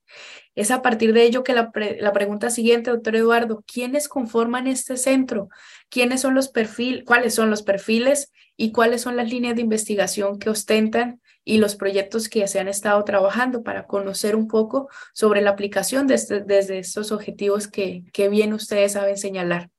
Es 0.54 0.70
a 0.70 0.82
partir 0.82 1.12
de 1.12 1.24
ello 1.24 1.42
que 1.42 1.52
la, 1.52 1.72
la, 1.98 2.12
pregunta 2.12 2.48
siguiente, 2.48 2.90
doctor 2.90 3.16
Eduardo, 3.16 3.64
¿quiénes 3.66 4.08
conforman 4.08 4.68
este 4.68 4.96
centro? 4.96 5.48
¿Quiénes 5.88 6.20
son 6.20 6.34
los 6.34 6.48
perfiles, 6.48 7.02
cuáles 7.04 7.34
son 7.34 7.50
los 7.50 7.62
perfiles 7.62 8.30
y 8.56 8.70
cuáles 8.70 9.02
son 9.02 9.16
las 9.16 9.28
líneas 9.28 9.56
de 9.56 9.62
investigación 9.62 10.38
que 10.38 10.50
ostentan 10.50 11.20
y 11.44 11.58
los 11.58 11.76
proyectos 11.76 12.28
que 12.28 12.46
se 12.48 12.58
han 12.58 12.68
estado 12.68 13.04
trabajando 13.04 13.62
para 13.62 13.86
conocer 13.86 14.34
un 14.36 14.48
poco 14.48 14.88
sobre 15.12 15.42
la 15.42 15.50
aplicación 15.50 16.06
de 16.06 16.14
este, 16.14 16.40
desde 16.40 16.78
estos 16.78 17.12
objetivos 17.12 17.68
que, 17.68 18.04
que 18.12 18.28
bien 18.28 18.52
ustedes 18.52 18.92
saben 18.92 19.18
señalar? 19.18 19.70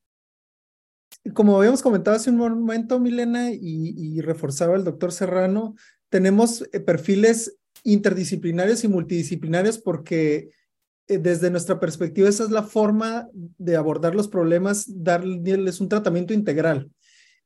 Como 1.34 1.58
habíamos 1.58 1.82
comentado 1.82 2.16
hace 2.16 2.30
un 2.30 2.38
momento, 2.38 3.00
Milena, 3.00 3.52
y, 3.52 3.60
y 3.98 4.22
reforzaba 4.22 4.76
el 4.76 4.84
doctor 4.84 5.12
Serrano, 5.12 5.76
tenemos 6.10 6.64
eh, 6.72 6.80
perfiles 6.80 7.58
interdisciplinarios 7.84 8.84
y 8.84 8.88
multidisciplinarios 8.88 9.78
porque 9.78 10.50
eh, 11.08 11.18
desde 11.20 11.52
nuestra 11.52 11.80
perspectiva, 11.80 12.28
esa 12.28 12.44
es 12.44 12.52
la 12.52 12.64
forma 12.64 13.28
de 13.34 13.76
abordar 13.76 14.16
los 14.16 14.28
problemas, 14.28 14.86
darles 14.88 15.80
un 15.80 15.90
tratamiento 15.90 16.34
integral. 16.34 16.90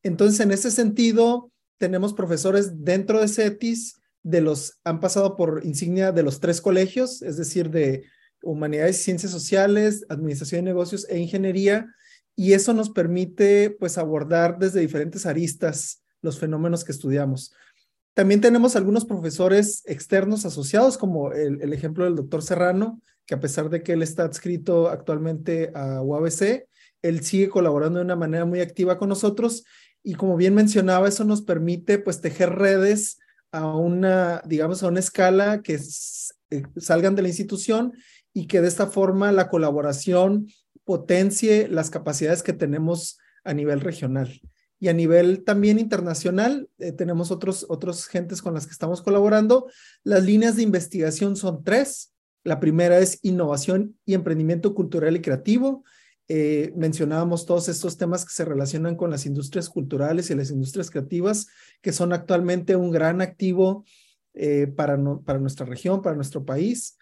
Entonces, 0.02 0.40
en 0.40 0.52
ese 0.52 0.72
sentido, 0.72 1.52
tenemos 1.78 2.14
profesores 2.14 2.84
dentro 2.84 3.20
de 3.20 3.28
CETIS, 3.28 3.99
de 4.24 4.42
los, 4.42 4.80
han 4.84 5.00
pasado 5.00 5.36
por 5.36 5.62
insignia 5.64 6.12
de 6.12 6.24
los 6.24 6.40
tres 6.40 6.62
colegios, 6.62 7.22
es 7.22 7.38
decir, 7.38 7.70
de 7.70 8.04
Humanidades 8.42 9.00
y 9.00 9.04
Ciencias 9.04 9.32
Sociales, 9.32 10.06
Administración 10.10 10.64
de 10.64 10.72
Negocios 10.72 11.06
e 11.10 11.20
Ingeniería, 11.20 11.94
y 12.36 12.54
eso 12.54 12.74
nos 12.74 12.90
permite, 12.90 13.70
pues, 13.70 13.98
abordar 13.98 14.58
desde 14.60 14.80
diferentes 14.80 15.26
aristas 15.26 16.04
los 16.22 16.40
fenómenos 16.40 16.84
que 16.84 16.92
estudiamos. 16.92 17.54
También 18.14 18.42
tenemos 18.42 18.76
algunos 18.76 19.06
profesores 19.06 19.84
externos 19.86 20.46
asociados, 20.46 20.98
como 20.98 21.32
el, 21.34 21.62
el 21.62 21.74
ejemplo 21.74 22.06
del 22.06 22.16
doctor 22.16 22.42
Serrano, 22.42 23.02
que 23.26 23.36
a 23.36 23.40
pesar 23.40 23.70
de 23.70 23.84
que 23.84 23.94
él 23.94 24.02
está 24.02 24.24
adscrito 24.24 24.90
actualmente 24.90 25.72
a 25.76 26.02
UABC, 26.02 26.68
él 27.02 27.24
sigue 27.24 27.50
colaborando 27.50 28.00
de 28.00 28.06
una 28.06 28.16
manera 28.16 28.46
muy 28.46 28.60
activa 28.60 28.98
con 28.98 29.10
nosotros 29.10 29.64
y 30.04 30.16
como 30.16 30.38
bien 30.38 30.56
mencionaba, 30.56 31.08
eso 31.08 31.24
nos 31.24 31.42
permite 31.42 32.00
pues 32.00 32.22
tejer 32.22 32.56
redes 32.56 33.20
a 33.51 33.75
una, 33.75 34.41
digamos, 34.46 34.84
a 34.84 34.88
una 34.88 35.00
escala 35.00 35.62
que 35.62 35.79
eh, 36.51 36.63
salgan 36.77 37.15
de 37.15 37.22
la 37.22 37.27
institución 37.27 37.94
y 38.34 38.48
que 38.48 38.62
de 38.62 38.68
esta 38.68 38.88
forma 38.88 39.32
la 39.32 39.50
colaboración 39.50 40.48
potencie 40.84 41.68
las 41.68 41.89
capacidades 41.89 42.44
que 42.44 42.53
tenemos 42.53 43.18
a 43.44 43.53
nivel 43.53 43.82
regional. 43.82 44.41
Y 44.79 44.88
a 44.88 44.94
nivel 44.94 45.44
también 45.44 45.77
internacional, 45.77 46.70
eh, 46.77 46.94
tenemos 46.94 47.32
otros, 47.32 47.65
otros 47.68 48.08
gentes 48.08 48.41
con 48.41 48.53
las 48.53 48.65
que 48.65 48.72
estamos 48.72 49.01
colaborando. 49.01 49.70
Las 50.03 50.24
líneas 50.24 50.56
de 50.56 50.63
investigación 50.63 51.36
son 51.36 51.63
tres. 51.63 52.13
La 52.44 52.62
primera 52.62 52.98
es 53.00 53.20
innovación 53.22 53.98
y 54.06 54.13
emprendimiento 54.13 54.74
cultural 54.74 55.18
y 55.18 55.22
creativo. 55.22 55.84
Eh, 56.31 56.71
mencionábamos 56.75 57.48
todos 57.48 57.69
estos 57.69 57.98
temas 57.98 58.24
que 58.24 58.31
se 58.31 58.45
relacionan 58.45 58.95
con 58.95 59.09
las 59.09 59.25
industrias 59.25 59.67
culturales 59.67 60.29
y 60.29 60.36
las 60.36 60.51
industrias 60.51 60.91
creativas, 60.91 61.48
que 61.81 61.91
son 61.91 62.13
actualmente 62.13 62.75
un 62.75 62.91
gran 62.91 63.19
activo 63.19 63.83
eh, 64.36 64.67
para, 64.67 64.95
para 65.25 65.39
nuestra 65.39 65.65
región, 65.65 66.03
para 66.03 66.15
nuestro 66.15 66.45
país. 66.45 66.98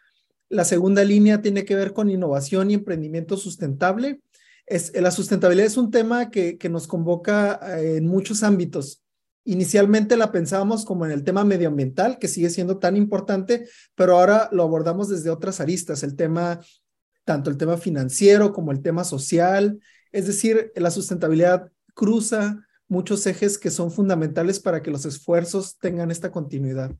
La 0.47 0.63
segunda 0.63 1.03
línea 1.03 1.41
tiene 1.41 1.65
que 1.65 1.75
ver 1.75 1.91
con 1.91 2.09
innovación 2.09 2.71
y 2.71 2.75
emprendimiento 2.75 3.35
sustentable. 3.35 4.21
Es, 4.65 4.93
la 4.99 5.11
sustentabilidad 5.11 5.67
es 5.67 5.75
un 5.75 5.91
tema 5.91 6.31
que, 6.31 6.57
que 6.57 6.69
nos 6.69 6.87
convoca 6.87 7.59
eh, 7.77 7.97
en 7.97 8.07
muchos 8.07 8.43
ámbitos. 8.43 9.03
Inicialmente 9.43 10.15
la 10.15 10.31
pensábamos 10.31 10.85
como 10.85 11.05
en 11.05 11.11
el 11.11 11.25
tema 11.25 11.43
medioambiental, 11.43 12.17
que 12.17 12.29
sigue 12.29 12.49
siendo 12.49 12.77
tan 12.77 12.95
importante, 12.95 13.67
pero 13.93 14.17
ahora 14.17 14.47
lo 14.53 14.63
abordamos 14.63 15.09
desde 15.09 15.29
otras 15.29 15.59
aristas, 15.59 16.03
el 16.03 16.15
tema, 16.15 16.61
tanto 17.27 17.49
el 17.49 17.57
tema 17.57 17.77
financiero 17.77 18.53
como 18.53 18.71
el 18.71 18.81
tema 18.81 19.03
social. 19.03 19.79
Es 20.13 20.25
decir, 20.25 20.71
la 20.75 20.89
sustentabilidad 20.89 21.69
cruza 21.93 22.65
muchos 22.87 23.27
ejes 23.27 23.57
que 23.57 23.69
son 23.69 23.91
fundamentales 23.91 24.61
para 24.61 24.81
que 24.81 24.91
los 24.91 25.05
esfuerzos 25.05 25.77
tengan 25.77 26.09
esta 26.09 26.31
continuidad. 26.31 26.95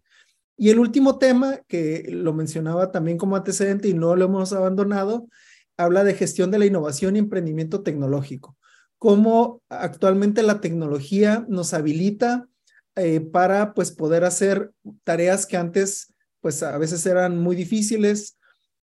Y 0.58 0.70
el 0.70 0.80
último 0.80 1.18
tema, 1.18 1.62
que 1.68 2.06
lo 2.10 2.34
mencionaba 2.34 2.92
también 2.92 3.18
como 3.18 3.38
antecedente 3.38 3.88
y 3.88 3.94
no 3.94 4.18
lo 4.18 4.26
hemos 4.26 4.52
abandonado, 4.52 5.30
habla 5.78 6.04
de 6.04 6.14
gestión 6.14 6.52
de 6.52 6.60
la 6.60 6.66
innovación 6.66 7.16
y 7.16 7.20
emprendimiento 7.20 7.82
tecnológico. 7.82 8.58
Cómo 8.98 9.62
actualmente 9.70 10.44
la 10.44 10.60
tecnología 10.60 11.46
nos 11.48 11.74
habilita 11.74 12.50
eh, 12.96 13.22
para 13.22 13.74
pues 13.74 13.92
poder 13.92 14.26
hacer 14.26 14.72
tareas 15.06 15.46
que 15.46 15.56
antes 15.56 16.14
pues 16.42 16.64
a 16.64 16.78
veces 16.78 17.06
eran 17.06 17.40
muy 17.40 17.56
difíciles 17.56 18.38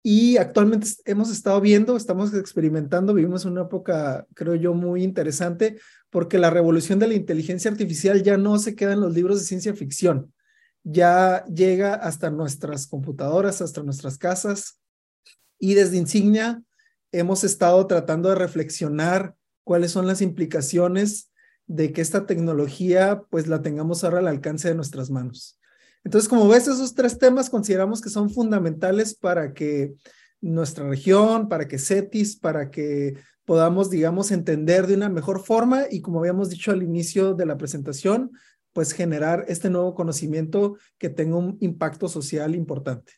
y 0.03 0.37
actualmente 0.37 0.89
hemos 1.05 1.31
estado 1.31 1.61
viendo, 1.61 1.97
estamos 1.97 2.35
experimentando, 2.35 3.15
vivimos 3.15 3.45
una 3.45 3.63
época 3.63 4.27
creo 4.35 4.55
yo 4.55 4.75
muy 4.75 5.05
interesante 5.05 5.79
porque 6.11 6.39
la 6.39 6.51
revolución 6.51 6.99
de 6.99 7.09
la 7.09 7.15
inteligencia 7.15 7.71
artificial 7.71 8.23
ya 8.23 8.37
no 8.37 8.59
se 8.59 8.75
queda 8.75 8.95
en 8.95 9.01
los 9.01 9.15
libros 9.15 9.39
de 9.39 9.47
ciencia 9.47 9.75
ficción 9.75 10.33
ya 10.85 11.45
llega 11.45 11.95
hasta 11.95 12.31
nuestras 12.31 12.87
computadoras, 12.87 13.63
hasta 13.63 13.83
nuestras 13.83 14.19
casas. 14.19 14.81
Y 15.59 15.75
desde 15.75 15.97
Insignia 15.97 16.63
hemos 17.13 17.45
estado 17.45 17.87
tratando 17.87 18.31
de 18.31 18.35
reflexionar 18.35 19.35
cuáles 19.65 19.93
son 19.93 20.07
las 20.07 20.21
implicaciones 20.23 21.31
de 21.67 21.93
que 21.93 22.01
esta 22.01 22.27
tecnología 22.27 23.23
pues 23.31 23.47
la 23.47 23.63
tengamos 23.63 24.03
ahora 24.03 24.19
al 24.19 24.29
alcance 24.29 24.69
de 24.69 24.75
nuestras 24.75 25.11
manos. 25.11 25.59
Entonces, 26.05 26.29
como 26.29 26.49
ves, 26.49 26.69
esos 26.69 26.95
tres 26.95 27.19
temas 27.19 27.49
consideramos 27.49 28.01
que 28.01 28.11
son 28.11 28.31
fundamentales 28.31 29.15
para 29.15 29.53
que 29.53 29.95
nuestra 30.41 30.89
región, 30.89 31.49
para 31.49 31.69
que 31.69 31.79
CETIS, 31.79 32.37
para 32.37 32.71
que 32.71 33.15
podamos, 33.45 33.91
digamos, 33.91 34.31
entender 34.31 34.87
de 34.87 34.95
una 34.95 35.09
mejor 35.09 35.45
forma 35.45 35.85
y 35.91 36.01
como 36.01 36.19
habíamos 36.21 36.51
dicho 36.51 36.73
al 36.73 36.83
inicio 36.83 37.35
de 37.35 37.47
la 37.47 37.57
presentación, 37.57 38.33
pues 38.73 38.93
generar 38.93 39.45
este 39.49 39.71
nuevo 39.71 39.95
conocimiento 39.95 40.77
que 40.99 41.09
tenga 41.09 41.37
un 41.37 41.59
impacto 41.61 42.09
social 42.09 42.55
importante. 42.55 43.13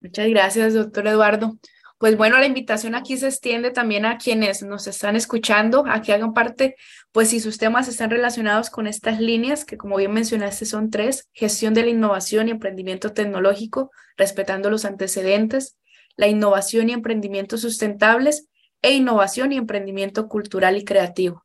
Muchas 0.00 0.28
gracias, 0.28 0.74
doctor 0.74 1.06
Eduardo. 1.06 1.58
Pues 2.02 2.16
bueno, 2.16 2.36
la 2.36 2.46
invitación 2.46 2.96
aquí 2.96 3.16
se 3.16 3.28
extiende 3.28 3.70
también 3.70 4.04
a 4.06 4.18
quienes 4.18 4.64
nos 4.64 4.88
están 4.88 5.14
escuchando, 5.14 5.84
a 5.86 6.02
que 6.02 6.12
hagan 6.12 6.34
parte, 6.34 6.74
pues 7.12 7.28
si 7.28 7.38
sus 7.38 7.58
temas 7.58 7.86
están 7.86 8.10
relacionados 8.10 8.70
con 8.70 8.88
estas 8.88 9.20
líneas, 9.20 9.64
que 9.64 9.76
como 9.76 9.98
bien 9.98 10.12
mencionaste 10.12 10.66
son 10.66 10.90
tres, 10.90 11.28
gestión 11.32 11.74
de 11.74 11.84
la 11.84 11.90
innovación 11.90 12.48
y 12.48 12.50
emprendimiento 12.50 13.12
tecnológico, 13.12 13.92
respetando 14.16 14.68
los 14.68 14.84
antecedentes, 14.84 15.78
la 16.16 16.26
innovación 16.26 16.90
y 16.90 16.92
emprendimiento 16.92 17.56
sustentables 17.56 18.48
e 18.82 18.94
innovación 18.94 19.52
y 19.52 19.56
emprendimiento 19.56 20.26
cultural 20.26 20.76
y 20.76 20.84
creativo. 20.84 21.44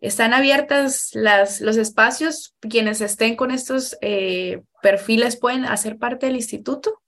Están 0.00 0.32
abiertas 0.32 1.10
las, 1.12 1.60
los 1.60 1.76
espacios, 1.76 2.54
quienes 2.62 3.02
estén 3.02 3.36
con 3.36 3.50
estos 3.50 3.98
eh, 4.00 4.62
perfiles 4.80 5.36
pueden 5.36 5.66
hacer 5.66 5.98
parte 5.98 6.24
del 6.24 6.36
instituto. 6.36 7.01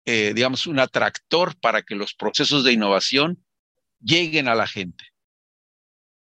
eh, 0.04 0.32
digamos, 0.34 0.66
un 0.66 0.78
atractor 0.78 1.58
para 1.58 1.80
que 1.80 1.94
los 1.94 2.12
procesos 2.12 2.64
de 2.64 2.74
innovación 2.74 3.42
lleguen 3.98 4.46
a 4.46 4.54
la 4.54 4.66
gente 4.66 5.06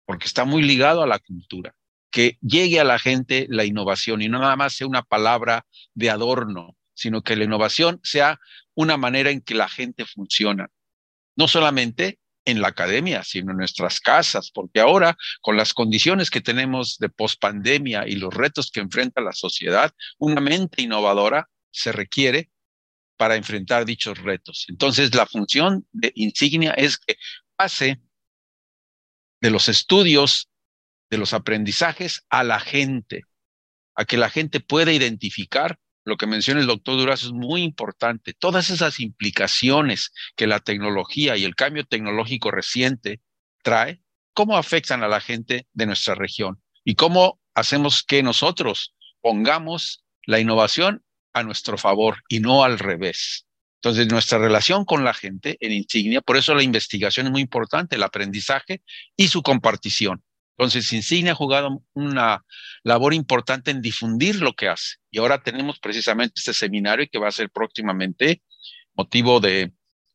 porque 0.06 0.26
está 0.26 0.46
muy 0.46 0.64
ligado 0.64 1.04
a 1.04 1.08
la 1.08 1.20
cultura, 1.20 1.76
que 2.18 2.40
llegue 2.42 2.80
a 2.80 2.84
la 2.84 2.98
gente 2.98 3.46
la 3.48 3.64
innovación 3.64 4.24
y 4.24 4.28
no 4.28 4.40
nada 4.40 4.56
más 4.56 4.74
sea 4.74 4.88
una 4.88 5.04
palabra 5.04 5.68
de 5.94 6.10
adorno, 6.10 6.76
sino 6.96 7.22
que 7.22 7.36
la 7.36 7.44
innovación 7.44 8.00
sea 8.02 8.40
una 8.74 8.98
manera 8.98 9.30
en 9.30 9.40
que 9.40 9.54
la 9.54 9.70
gente 9.70 10.04
funciona, 10.04 10.68
no 11.36 11.48
solamente 11.48 12.18
en 12.44 12.60
la 12.60 12.70
academia, 12.70 13.24
sino 13.24 13.52
en 13.52 13.58
nuestras 13.58 14.00
casas, 14.00 14.50
porque 14.52 14.80
ahora, 14.80 15.16
con 15.42 15.58
las 15.58 15.76
condiciones 15.76 16.32
que 16.32 16.42
tenemos 16.42 16.98
de 16.98 17.10
pospandemia 17.10 18.08
y 18.08 18.14
los 18.14 18.34
retos 18.34 18.72
que 18.72 18.80
enfrenta 18.80 19.22
la 19.22 19.34
sociedad, 19.34 19.94
una 20.18 20.42
mente 20.42 20.82
innovadora 20.82 21.48
se 21.70 21.92
requiere 21.92 22.50
para 23.16 23.36
enfrentar 23.36 23.86
dichos 23.86 24.18
retos. 24.18 24.66
Entonces, 24.70 25.14
la 25.14 25.28
función 25.28 25.86
de 25.92 26.12
Insignia 26.16 26.72
es 26.72 26.98
que 26.98 27.16
pase 27.56 28.02
de 29.40 29.52
los 29.52 29.70
estudios, 29.70 30.50
de 31.10 31.18
los 31.18 31.34
aprendizajes 31.34 32.26
a 32.30 32.44
la 32.44 32.60
gente, 32.60 33.24
a 33.96 34.06
que 34.06 34.18
la 34.18 34.30
gente 34.30 34.60
pueda 34.60 34.92
identificar 34.92 35.80
lo 36.08 36.16
que 36.16 36.26
menciona 36.26 36.62
el 36.62 36.68
doctor 36.68 36.96
Durazo 36.96 37.28
es 37.28 37.34
muy 37.34 37.64
importante. 37.64 38.34
Todas 38.34 38.70
esas 38.70 39.02
implicaciones 39.02 40.14
que 40.38 40.48
la 40.48 40.62
tecnología 40.62 41.36
y 41.36 41.44
el 41.44 41.54
cambio 41.54 41.84
tecnológico 41.84 42.50
reciente 42.50 43.20
trae, 43.62 44.00
cómo 44.34 44.56
afectan 44.56 45.04
a 45.04 45.10
la 45.10 45.20
gente 45.20 45.68
de 45.74 45.86
nuestra 45.86 46.16
región 46.16 46.64
y 46.86 46.96
cómo 46.96 47.42
hacemos 47.56 48.04
que 48.04 48.24
nosotros 48.24 48.96
pongamos 49.20 50.06
la 50.26 50.40
innovación 50.40 51.04
a 51.34 51.44
nuestro 51.44 51.78
favor 51.78 52.24
y 52.30 52.40
no 52.40 52.64
al 52.64 52.80
revés. 52.80 53.46
Entonces, 53.82 54.08
nuestra 54.08 54.38
relación 54.38 54.86
con 54.86 55.04
la 55.04 55.14
gente 55.14 55.58
en 55.60 55.74
Insignia, 55.74 56.22
por 56.22 56.38
eso 56.38 56.56
la 56.56 56.64
investigación 56.64 57.28
es 57.28 57.32
muy 57.34 57.42
importante, 57.42 57.98
el 57.98 58.04
aprendizaje 58.04 58.82
y 59.18 59.28
su 59.28 59.42
compartición. 59.42 60.24
Entonces, 60.58 60.92
Insignia 60.92 61.34
ha 61.34 61.36
jugado 61.36 61.84
una 61.94 62.44
labor 62.84 63.14
importante 63.14 63.70
en 63.70 63.82
difundir 63.82 64.42
lo 64.42 64.54
que 64.54 64.68
hace. 64.68 64.96
Y 65.12 65.20
ahora 65.20 65.44
tenemos 65.44 65.80
precisamente 65.80 66.34
este 66.38 66.54
seminario 66.54 67.08
que 67.12 67.20
va 67.20 67.28
a 67.28 67.32
ser 67.32 67.52
próximamente 67.52 68.42
motivo 68.96 69.40
de, 69.40 69.72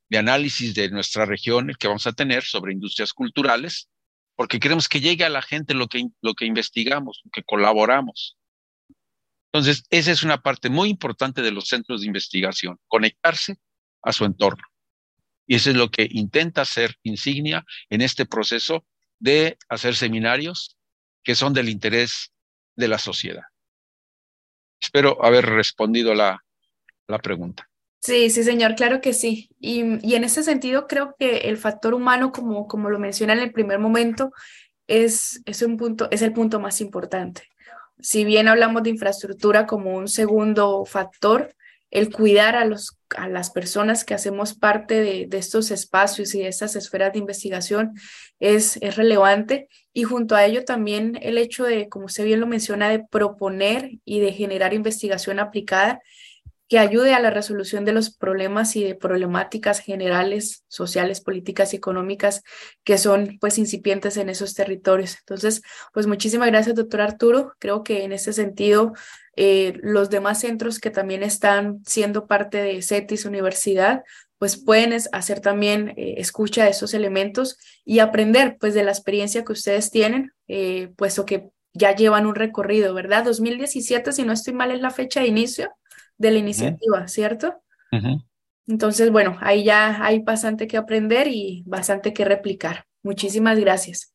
de 0.08 0.18
análisis 0.18 0.74
de 0.74 0.90
nuestra 0.90 1.26
región, 1.26 1.70
el 1.70 1.78
que 1.78 1.86
vamos 1.86 2.08
a 2.08 2.12
tener 2.12 2.42
sobre 2.42 2.72
industrias 2.72 3.12
culturales, 3.12 3.88
porque 4.34 4.58
queremos 4.58 4.88
que 4.88 5.00
llegue 5.00 5.24
a 5.24 5.28
la 5.30 5.42
gente 5.42 5.74
lo 5.74 5.86
que, 5.86 6.08
lo 6.20 6.34
que 6.34 6.46
investigamos, 6.46 7.20
lo 7.24 7.30
que 7.30 7.44
colaboramos. 7.44 8.36
Entonces, 9.52 9.84
esa 9.90 10.10
es 10.10 10.24
una 10.24 10.42
parte 10.42 10.70
muy 10.70 10.88
importante 10.88 11.40
de 11.40 11.52
los 11.52 11.68
centros 11.68 12.00
de 12.00 12.08
investigación, 12.08 12.80
conectarse 12.88 13.58
a 14.02 14.12
su 14.12 14.24
entorno. 14.24 14.64
Y 15.46 15.54
eso 15.54 15.70
es 15.70 15.76
lo 15.76 15.90
que 15.90 16.08
intenta 16.10 16.62
hacer 16.62 16.96
Insignia 17.04 17.64
en 17.90 18.00
este 18.00 18.26
proceso 18.26 18.84
de 19.22 19.56
hacer 19.68 19.94
seminarios 19.94 20.76
que 21.22 21.36
son 21.36 21.54
del 21.54 21.68
interés 21.68 22.32
de 22.74 22.88
la 22.88 22.98
sociedad. 22.98 23.44
Espero 24.80 25.24
haber 25.24 25.46
respondido 25.46 26.12
la, 26.12 26.44
la 27.06 27.18
pregunta. 27.20 27.70
Sí, 28.00 28.30
sí, 28.30 28.42
señor, 28.42 28.74
claro 28.74 29.00
que 29.00 29.12
sí. 29.12 29.48
Y, 29.60 30.04
y, 30.04 30.16
en 30.16 30.24
ese 30.24 30.42
sentido 30.42 30.88
creo 30.88 31.14
que 31.16 31.38
el 31.42 31.56
factor 31.56 31.94
humano, 31.94 32.32
como, 32.32 32.66
como 32.66 32.90
lo 32.90 32.98
menciona 32.98 33.32
en 33.32 33.38
el 33.38 33.52
primer 33.52 33.78
momento, 33.78 34.32
es, 34.88 35.40
es, 35.46 35.62
un 35.62 35.76
punto, 35.76 36.08
es 36.10 36.20
el 36.22 36.32
punto 36.32 36.58
más 36.58 36.80
importante. 36.80 37.48
Si 38.00 38.24
bien 38.24 38.48
hablamos 38.48 38.82
de 38.82 38.90
infraestructura 38.90 39.66
como 39.68 39.94
un 39.94 40.08
segundo 40.08 40.84
factor, 40.84 41.54
el 41.92 42.10
cuidar 42.10 42.56
a, 42.56 42.64
los, 42.64 42.98
a 43.16 43.28
las 43.28 43.50
personas 43.50 44.04
que 44.04 44.14
hacemos 44.14 44.54
parte 44.54 45.02
de, 45.02 45.28
estos 45.38 45.70
espacios 45.70 46.34
y 46.34 46.40
de 46.40 46.48
estas 46.48 46.74
esferas 46.74 47.12
de 47.12 47.18
investigación 47.18 47.92
es, 48.40 48.78
es 48.78 48.96
relevante. 48.96 49.68
Y 49.92 50.04
junto 50.04 50.34
a 50.34 50.46
ello 50.46 50.64
también 50.64 51.18
el 51.20 51.36
hecho 51.36 51.64
de, 51.64 51.90
como 51.90 52.06
usted 52.06 52.24
bien 52.24 52.40
lo 52.40 52.46
menciona, 52.46 52.88
de 52.88 53.04
proponer 53.04 53.92
y 54.06 54.20
de 54.20 54.32
generar 54.32 54.72
investigación 54.72 55.38
aplicada 55.38 56.00
que 56.72 56.78
ayude 56.78 57.12
a 57.12 57.20
la 57.20 57.28
resolución 57.28 57.84
de 57.84 57.92
los 57.92 58.16
problemas 58.16 58.76
y 58.76 58.82
de 58.82 58.94
problemáticas 58.94 59.78
generales, 59.78 60.64
sociales, 60.68 61.20
políticas 61.20 61.74
y 61.74 61.76
económicas 61.76 62.44
que 62.82 62.96
son 62.96 63.36
pues 63.42 63.58
incipientes 63.58 64.16
en 64.16 64.30
esos 64.30 64.54
territorios. 64.54 65.18
Entonces, 65.18 65.60
pues 65.92 66.06
muchísimas 66.06 66.48
gracias, 66.48 66.74
doctor 66.74 67.02
Arturo. 67.02 67.52
Creo 67.58 67.82
que 67.82 68.04
en 68.04 68.12
este 68.12 68.32
sentido, 68.32 68.94
eh, 69.36 69.74
los 69.82 70.08
demás 70.08 70.40
centros 70.40 70.78
que 70.78 70.88
también 70.88 71.22
están 71.22 71.82
siendo 71.84 72.26
parte 72.26 72.62
de 72.62 72.80
CETIS 72.80 73.26
Universidad, 73.26 74.02
pues 74.38 74.56
pueden 74.56 74.98
hacer 75.12 75.40
también 75.40 75.90
eh, 75.98 76.14
escucha 76.16 76.64
de 76.64 76.70
esos 76.70 76.94
elementos 76.94 77.58
y 77.84 77.98
aprender 77.98 78.56
pues 78.58 78.72
de 78.72 78.82
la 78.82 78.92
experiencia 78.92 79.44
que 79.44 79.52
ustedes 79.52 79.90
tienen, 79.90 80.32
eh, 80.48 80.90
puesto 80.96 81.26
que 81.26 81.50
ya 81.74 81.94
llevan 81.94 82.24
un 82.24 82.34
recorrido, 82.34 82.94
¿verdad? 82.94 83.24
2017, 83.24 84.10
si 84.12 84.22
no 84.22 84.32
estoy 84.32 84.54
mal, 84.54 84.70
es 84.70 84.80
la 84.80 84.90
fecha 84.90 85.20
de 85.20 85.26
inicio 85.26 85.70
de 86.22 86.30
la 86.30 86.38
iniciativa, 86.38 87.08
¿cierto? 87.08 87.60
Entonces, 88.66 89.10
bueno, 89.10 89.36
ahí 89.40 89.64
ya 89.64 90.02
hay 90.04 90.20
bastante 90.20 90.66
que 90.68 90.76
aprender 90.76 91.26
y 91.26 91.64
bastante 91.66 92.14
que 92.14 92.24
replicar. 92.24 92.86
Muchísimas 93.02 93.58
gracias. 93.58 94.14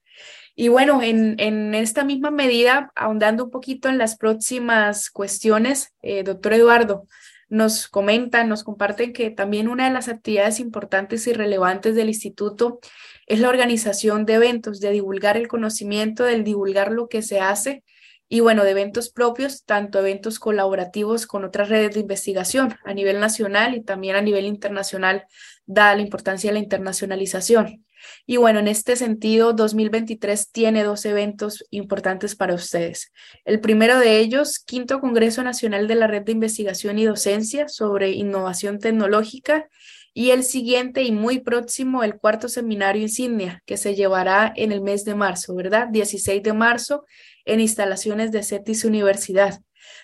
Y 0.55 0.69
bueno, 0.69 1.03
en, 1.03 1.35
en 1.39 1.75
esta 1.75 2.03
misma 2.03 2.31
medida, 2.31 2.91
ahondando 2.95 3.43
un 3.43 3.51
poquito 3.51 3.89
en 3.89 3.97
las 3.97 4.17
próximas 4.17 5.11
cuestiones, 5.11 5.93
eh, 6.01 6.23
doctor 6.23 6.53
Eduardo, 6.53 7.07
nos 7.49 7.87
comentan, 7.87 8.49
nos 8.49 8.63
comparten 8.63 9.13
que 9.13 9.29
también 9.29 9.67
una 9.67 9.85
de 9.85 9.93
las 9.93 10.07
actividades 10.07 10.59
importantes 10.59 11.27
y 11.27 11.33
relevantes 11.33 11.93
del 11.93 12.07
instituto 12.07 12.79
es 13.27 13.39
la 13.39 13.49
organización 13.49 14.25
de 14.25 14.35
eventos, 14.35 14.79
de 14.79 14.91
divulgar 14.91 15.37
el 15.37 15.49
conocimiento, 15.49 16.23
del 16.23 16.45
divulgar 16.45 16.91
lo 16.91 17.09
que 17.09 17.21
se 17.21 17.41
hace 17.41 17.83
y 18.29 18.41
bueno, 18.41 18.63
de 18.63 18.71
eventos 18.71 19.09
propios, 19.09 19.63
tanto 19.63 19.99
eventos 19.99 20.39
colaborativos 20.39 21.27
con 21.27 21.45
otras 21.45 21.69
redes 21.69 21.93
de 21.93 22.01
investigación 22.01 22.75
a 22.83 22.93
nivel 22.93 23.19
nacional 23.19 23.75
y 23.75 23.83
también 23.83 24.15
a 24.15 24.21
nivel 24.21 24.45
internacional, 24.45 25.25
dada 25.65 25.95
la 25.95 26.01
importancia 26.01 26.49
de 26.49 26.55
la 26.55 26.59
internacionalización. 26.59 27.85
Y 28.25 28.37
bueno, 28.37 28.59
en 28.59 28.67
este 28.67 28.95
sentido, 28.95 29.53
2023 29.53 30.51
tiene 30.51 30.83
dos 30.83 31.05
eventos 31.05 31.65
importantes 31.71 32.35
para 32.35 32.53
ustedes. 32.53 33.11
El 33.45 33.59
primero 33.59 33.97
de 33.97 34.19
ellos, 34.19 34.59
Quinto 34.59 34.99
Congreso 34.99 35.43
Nacional 35.43 35.87
de 35.87 35.95
la 35.95 36.07
Red 36.07 36.23
de 36.23 36.33
Investigación 36.33 36.99
y 36.99 37.05
Docencia 37.05 37.67
sobre 37.67 38.11
Innovación 38.11 38.79
Tecnológica 38.79 39.67
y 40.13 40.31
el 40.31 40.43
siguiente 40.43 41.03
y 41.03 41.11
muy 41.11 41.39
próximo, 41.39 42.03
el 42.03 42.17
cuarto 42.17 42.49
seminario 42.49 43.03
insignia, 43.03 43.61
que 43.65 43.77
se 43.77 43.93
llevará 43.93 44.51
en 44.55 44.71
el 44.71 44.81
mes 44.81 45.05
de 45.05 45.13
marzo, 45.13 45.53
¿verdad? 45.55 45.89
16 45.89 46.41
de 46.41 46.53
marzo 46.53 47.05
en 47.47 47.59
instalaciones 47.59 48.31
de 48.31 48.43
CETIS 48.43 48.85
Universidad. 48.85 49.61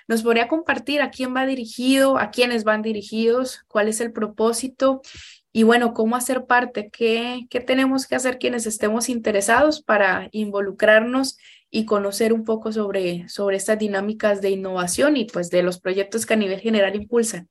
¿Nos 0.08 0.24
podría 0.24 0.48
compartir 0.48 1.02
a 1.02 1.12
quién 1.12 1.36
va 1.36 1.46
dirigido, 1.46 2.18
a 2.18 2.32
quiénes 2.32 2.64
van 2.64 2.82
dirigidos, 2.82 3.62
cuál 3.68 3.88
es 3.88 4.02
el 4.02 4.12
propósito 4.12 5.02
y 5.52 5.64
bueno, 5.64 5.94
cómo 5.94 6.16
hacer 6.16 6.46
parte, 6.46 6.90
qué, 6.92 7.42
qué 7.50 7.60
tenemos 7.60 8.08
que 8.08 8.16
hacer 8.16 8.40
quienes 8.40 8.66
estemos 8.66 9.08
interesados 9.08 9.84
para 9.84 10.28
involucrarnos 10.32 11.38
y 11.70 11.86
conocer 11.86 12.34
un 12.34 12.44
poco 12.44 12.72
sobre, 12.72 13.28
sobre 13.30 13.58
estas 13.58 13.80
dinámicas 13.80 14.42
de 14.42 14.50
innovación 14.50 15.18
y 15.18 15.26
pues 15.26 15.50
de 15.50 15.64
los 15.64 15.80
proyectos 15.80 16.26
que 16.26 16.34
a 16.34 16.38
nivel 16.38 16.60
general 16.60 16.96
impulsan? 16.96 17.50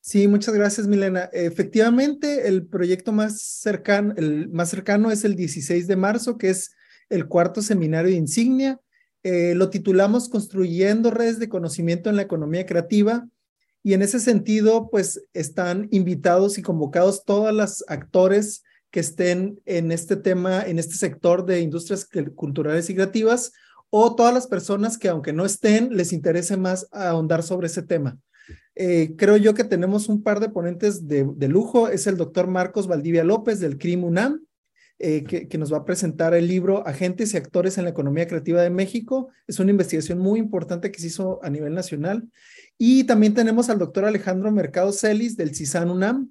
Sí, 0.00 0.28
muchas 0.28 0.54
gracias, 0.54 0.86
Milena. 0.86 1.28
Efectivamente, 1.32 2.46
el 2.46 2.66
proyecto 2.66 3.12
más 3.12 3.42
cercano, 3.42 4.14
el 4.16 4.48
más 4.50 4.70
cercano 4.70 5.10
es 5.10 5.24
el 5.24 5.34
16 5.34 5.88
de 5.88 5.96
marzo, 5.96 6.38
que 6.38 6.50
es 6.50 6.76
el 7.08 7.26
cuarto 7.26 7.60
seminario 7.60 8.12
de 8.12 8.16
insignia. 8.16 8.80
Eh, 9.28 9.56
lo 9.56 9.70
titulamos 9.70 10.28
Construyendo 10.28 11.10
redes 11.10 11.40
de 11.40 11.48
conocimiento 11.48 12.08
en 12.08 12.14
la 12.14 12.22
economía 12.22 12.64
creativa 12.64 13.26
y 13.82 13.94
en 13.94 14.02
ese 14.02 14.20
sentido, 14.20 14.88
pues 14.88 15.20
están 15.32 15.88
invitados 15.90 16.58
y 16.58 16.62
convocados 16.62 17.24
todos 17.24 17.52
los 17.52 17.84
actores 17.88 18.62
que 18.92 19.00
estén 19.00 19.60
en 19.64 19.90
este 19.90 20.14
tema, 20.14 20.62
en 20.62 20.78
este 20.78 20.94
sector 20.94 21.44
de 21.44 21.58
industrias 21.58 22.08
culturales 22.36 22.88
y 22.88 22.94
creativas 22.94 23.50
o 23.90 24.14
todas 24.14 24.32
las 24.32 24.46
personas 24.46 24.96
que 24.96 25.08
aunque 25.08 25.32
no 25.32 25.44
estén, 25.44 25.96
les 25.96 26.12
interese 26.12 26.56
más 26.56 26.86
ahondar 26.92 27.42
sobre 27.42 27.66
ese 27.66 27.82
tema. 27.82 28.16
Eh, 28.76 29.16
creo 29.18 29.36
yo 29.38 29.54
que 29.54 29.64
tenemos 29.64 30.08
un 30.08 30.22
par 30.22 30.38
de 30.38 30.50
ponentes 30.50 31.08
de, 31.08 31.28
de, 31.34 31.48
lujo. 31.48 31.88
Es 31.88 32.06
el 32.06 32.16
doctor 32.16 32.46
Marcos 32.46 32.86
Valdivia 32.86 33.24
López 33.24 33.58
del 33.58 33.76
CRIM 33.76 34.04
UNAM, 34.04 34.45
eh, 34.98 35.24
que, 35.24 35.58
nos 35.58 35.70
va 35.70 35.78
a 35.78 35.84
presentar 35.84 36.32
el 36.32 36.48
libro 36.48 36.86
Agentes 36.86 37.34
y 37.34 37.36
Actores 37.36 37.76
en 37.76 37.84
la 37.84 37.90
Economía 37.90 38.26
Creativa 38.26 38.62
de 38.62 38.70
México. 38.70 39.28
Es 39.46 39.58
una 39.58 39.70
investigación 39.70 40.18
muy 40.18 40.38
importante 40.38 40.90
que 40.90 40.98
se 40.98 41.08
hizo 41.08 41.38
a 41.42 41.50
nivel 41.50 41.74
nacional. 41.74 42.30
Y 42.78 43.04
también 43.04 43.34
tenemos 43.34 43.68
al 43.68 43.78
doctor 43.78 44.06
Alejandro 44.06 44.50
Mercado 44.52 44.92
Celis 44.92 45.36
del 45.36 45.54
CISAN 45.54 45.90
UNAM. 45.90 46.30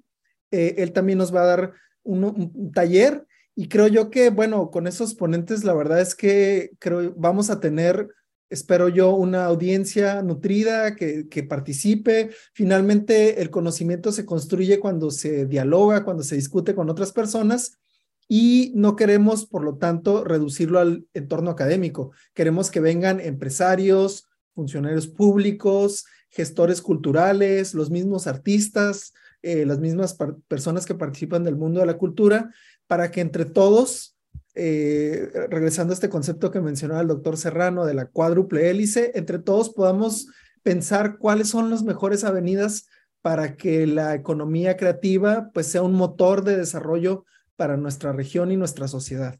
Eh, 0.50 0.74
él 0.78 0.92
también 0.92 1.18
nos 1.18 1.32
va 1.32 1.42
a 1.42 1.46
dar 1.46 1.72
un, 2.02 2.72
taller 2.72 3.24
y 3.54 3.68
creo 3.68 3.86
yo 3.86 4.10
que, 4.10 4.30
bueno, 4.30 4.72
con 4.72 4.88
esos 4.88 5.14
ponentes, 5.14 5.62
la 5.62 5.72
verdad 5.72 6.00
es 6.00 6.16
que 6.16 6.72
creo 6.80 7.14
vamos 7.16 7.50
a 7.50 7.60
tener 7.60 8.08
espero 8.48 8.88
yo, 8.88 9.12
una 9.14 9.44
audiencia 9.44 10.22
nutrida 10.22 10.94
que, 10.94 11.28
que, 11.28 11.42
participe. 11.42 12.30
Finalmente, 12.52 13.42
el 13.42 13.50
conocimiento 13.50 14.12
se 14.12 14.24
construye 14.24 14.78
cuando 14.78 15.10
se 15.10 15.46
dialoga, 15.46 16.04
cuando 16.04 16.22
se 16.22 16.36
discute 16.36 16.74
con 16.74 16.88
otras 16.88 17.12
personas 17.12 17.78
y 18.28 18.72
no 18.74 18.96
queremos, 18.96 19.46
por 19.46 19.62
lo 19.62 19.76
tanto, 19.76 20.24
reducirlo 20.24 20.80
al 20.80 21.06
entorno 21.14 21.50
académico. 21.50 22.12
Queremos 22.34 22.70
que 22.70 22.80
vengan 22.80 23.20
empresarios, 23.20 24.28
funcionarios 24.54 25.06
públicos, 25.06 26.06
gestores 26.30 26.82
culturales, 26.82 27.74
los 27.74 27.90
mismos 27.90 28.26
artistas, 28.26 29.12
eh, 29.42 29.64
las 29.64 29.78
mismas 29.78 30.16
personas 30.48 30.86
que 30.86 30.94
participan 30.94 31.44
del 31.44 31.56
mundo 31.56 31.80
de 31.80 31.86
la 31.86 31.98
cultura, 31.98 32.52
para 32.86 33.10
que 33.10 33.20
entre 33.20 33.44
todos, 33.44 34.16
eh, 34.54 35.30
regresando 35.48 35.92
a 35.92 35.94
este 35.94 36.08
concepto 36.08 36.50
que 36.50 36.60
mencionaba 36.60 37.02
el 37.02 37.08
doctor 37.08 37.36
Serrano 37.36 37.84
de 37.84 37.94
la 37.94 38.06
cuádruple 38.06 38.70
hélice, 38.70 39.12
entre 39.14 39.38
todos 39.38 39.70
podamos 39.70 40.28
pensar 40.62 41.18
cuáles 41.18 41.48
son 41.48 41.70
las 41.70 41.84
mejores 41.84 42.24
avenidas 42.24 42.88
para 43.22 43.56
que 43.56 43.86
la 43.86 44.14
economía 44.14 44.76
creativa 44.76 45.50
pues 45.52 45.66
sea 45.66 45.82
un 45.82 45.92
motor 45.92 46.42
de 46.42 46.56
desarrollo 46.56 47.24
para 47.56 47.76
nuestra 47.76 48.12
región 48.12 48.52
y 48.52 48.56
nuestra 48.56 48.88
sociedad. 48.88 49.38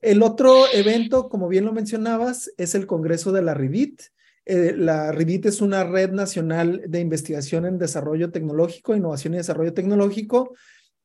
El 0.00 0.22
otro 0.22 0.64
evento, 0.72 1.28
como 1.28 1.48
bien 1.48 1.64
lo 1.64 1.72
mencionabas, 1.72 2.52
es 2.56 2.74
el 2.74 2.86
Congreso 2.86 3.32
de 3.32 3.42
la 3.42 3.54
RIDIT. 3.54 4.02
Eh, 4.44 4.74
la 4.76 5.12
RIDIT 5.12 5.46
es 5.46 5.60
una 5.60 5.84
red 5.84 6.12
nacional 6.12 6.82
de 6.86 7.00
investigación 7.00 7.66
en 7.66 7.78
desarrollo 7.78 8.30
tecnológico, 8.30 8.94
innovación 8.94 9.34
y 9.34 9.38
desarrollo 9.38 9.74
tecnológico. 9.74 10.54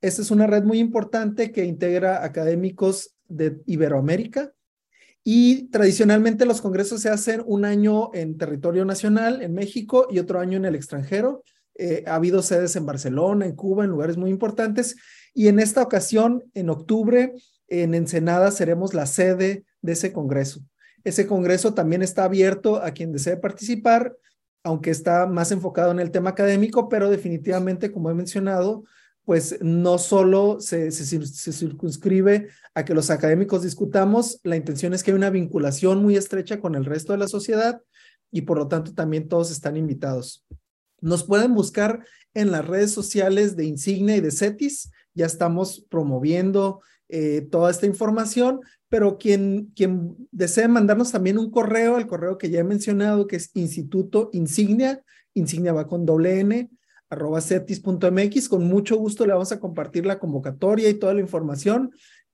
Esta 0.01 0.21
es 0.21 0.31
una 0.31 0.47
red 0.47 0.63
muy 0.63 0.79
importante 0.79 1.51
que 1.51 1.65
integra 1.65 2.23
académicos 2.23 3.15
de 3.27 3.61
Iberoamérica 3.65 4.53
Y 5.23 5.69
tradicionalmente 5.69 6.45
los 6.45 6.61
congresos 6.61 7.01
se 7.01 7.09
hacen 7.09 7.41
un 7.45 7.63
año 7.63 8.13
en 8.13 8.37
territorio 8.37 8.83
nacional, 8.83 9.41
en 9.41 9.53
México, 9.53 10.07
y 10.11 10.19
otro 10.19 10.39
año 10.39 10.57
en 10.57 10.65
el 10.65 10.75
extranjero. 10.75 11.43
Eh, 11.75 12.03
ha 12.05 12.15
habido 12.15 12.41
sedes 12.41 12.75
en 12.75 12.85
Barcelona, 12.85 13.45
en 13.45 13.55
Cuba, 13.55 13.85
en 13.85 13.91
lugares 13.91 14.17
muy 14.17 14.29
importantes. 14.29 14.97
Y 15.33 15.47
en 15.47 15.59
esta 15.59 15.81
ocasión, 15.81 16.43
en 16.53 16.69
octubre, 16.69 17.33
en 17.67 17.93
Ensenada 17.93 18.51
seremos 18.51 18.93
la 18.93 19.05
sede 19.05 19.65
de 19.81 19.91
ese 19.93 20.13
congreso. 20.13 20.61
Ese 21.03 21.27
congreso 21.27 21.73
también 21.73 22.01
está 22.01 22.23
abierto 22.23 22.77
a 22.77 22.91
quien 22.91 23.11
desee 23.11 23.37
participar, 23.37 24.15
aunque 24.63 24.91
está 24.91 25.25
más 25.27 25.51
enfocado 25.51 25.91
en 25.91 25.99
el 25.99 26.11
tema 26.11 26.29
académico, 26.31 26.87
pero 26.87 27.09
definitivamente, 27.09 27.91
como 27.91 28.09
he 28.09 28.13
mencionado, 28.13 28.83
pues 29.25 29.57
no 29.61 29.97
solo 29.97 30.59
se, 30.59 30.91
se, 30.91 31.51
circunscribe 31.53 32.49
a 32.73 32.83
que 32.83 32.93
los 32.93 33.09
académicos 33.09 33.63
discutamos, 33.63 34.39
la 34.43 34.57
intención 34.57 34.93
es 34.93 35.03
que 35.03 35.11
hay 35.11 35.17
una 35.17 35.29
vinculación 35.29 36.01
muy 36.01 36.17
estrecha 36.17 36.59
con 36.59 36.75
el 36.75 36.85
resto 36.85 37.13
de 37.13 37.19
la 37.19 37.27
sociedad 37.27 37.81
y 38.31 38.41
por 38.41 38.57
lo 38.57 38.67
tanto 38.67 38.93
también 38.93 39.29
todos 39.29 39.49
están 39.51 39.77
invitados. 39.77 40.45
Nos 40.99 41.23
pueden 41.23 41.53
buscar 41.53 42.05
en 42.33 42.51
las 42.51 42.65
redes 42.65 42.91
sociales 42.91 43.55
de 43.55 43.65
Insignia 43.65 44.17
y 44.17 44.21
de 44.21 44.31
CETIS, 44.31 44.91
ya 45.13 45.26
estamos 45.26 45.86
promoviendo 45.89 46.82
eh, 47.10 47.41
toda 47.49 47.69
esta 47.69 47.86
información, 47.86 48.62
pero 48.89 49.17
quien, 49.17 49.71
quien 49.76 50.15
desee 50.32 50.67
mandarnos 50.67 51.12
también 51.12 51.38
un 51.38 51.52
correo, 51.52 51.97
el 51.97 52.08
correo 52.08 52.38
que 52.38 52.49
ya 52.49 52.60
he 52.60 52.63
mencionado, 52.63 53.28
que 53.28 53.36
es 53.36 53.52
Instituto 53.54 54.30
Insignia, 54.34 55.04
Insignia 55.34 55.73
va 55.73 55.88
con 55.88 56.06
doble 56.06 56.39
N, 56.39 56.69
arroba 57.10 57.41
cetis.mx, 57.41 58.49
con 58.49 58.65
mucho 58.65 58.97
gusto 58.97 59.26
le 59.26 59.34
vamos 59.34 59.52
a 59.52 59.60
compartir 59.60 60.06
la 60.06 60.19
convocatoria 60.19 60.89
y 60.89 60.95
toda 60.95 61.13
la 61.13 61.21
información 61.21 61.91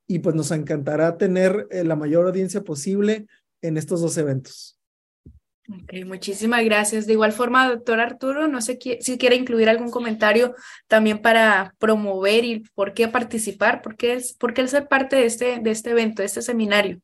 y 0.08 0.20
pues 0.20 0.36
nos 0.36 0.52
encantará 0.52 1.18
tener 1.18 1.68
eh, 1.70 1.84
la 1.84 1.96
mayor 1.96 2.28
audiencia 2.28 2.64
posible 2.64 3.28
en 3.62 3.78
estos 3.78 4.02
dos 4.02 4.18
eventos. 4.18 4.79
Ok, 5.72 5.94
muchísimas 6.06 6.64
gracias. 6.66 7.06
De 7.06 7.14
igual 7.14 7.32
forma, 7.32 7.70
doctor 7.70 8.00
Arturo, 8.00 8.48
no 8.48 8.60
sé 8.60 8.80
si 9.02 9.18
quiere 9.20 9.36
incluir 9.36 9.70
algún 9.70 9.92
comentario 9.92 10.56
también 10.88 11.22
para 11.22 11.76
promover 11.78 12.44
y 12.44 12.60
por 12.74 12.96
qué 12.96 13.08
participar, 13.08 13.84
por 13.84 13.96
qué, 13.96 14.14
es, 14.14 14.34
por 14.34 14.56
qué 14.56 14.68
ser 14.68 14.88
parte 14.88 15.18
de 15.18 15.26
este, 15.26 15.60
de 15.60 15.70
este 15.70 15.92
evento, 15.92 16.24
de 16.24 16.26
este 16.26 16.42
seminario. 16.42 17.00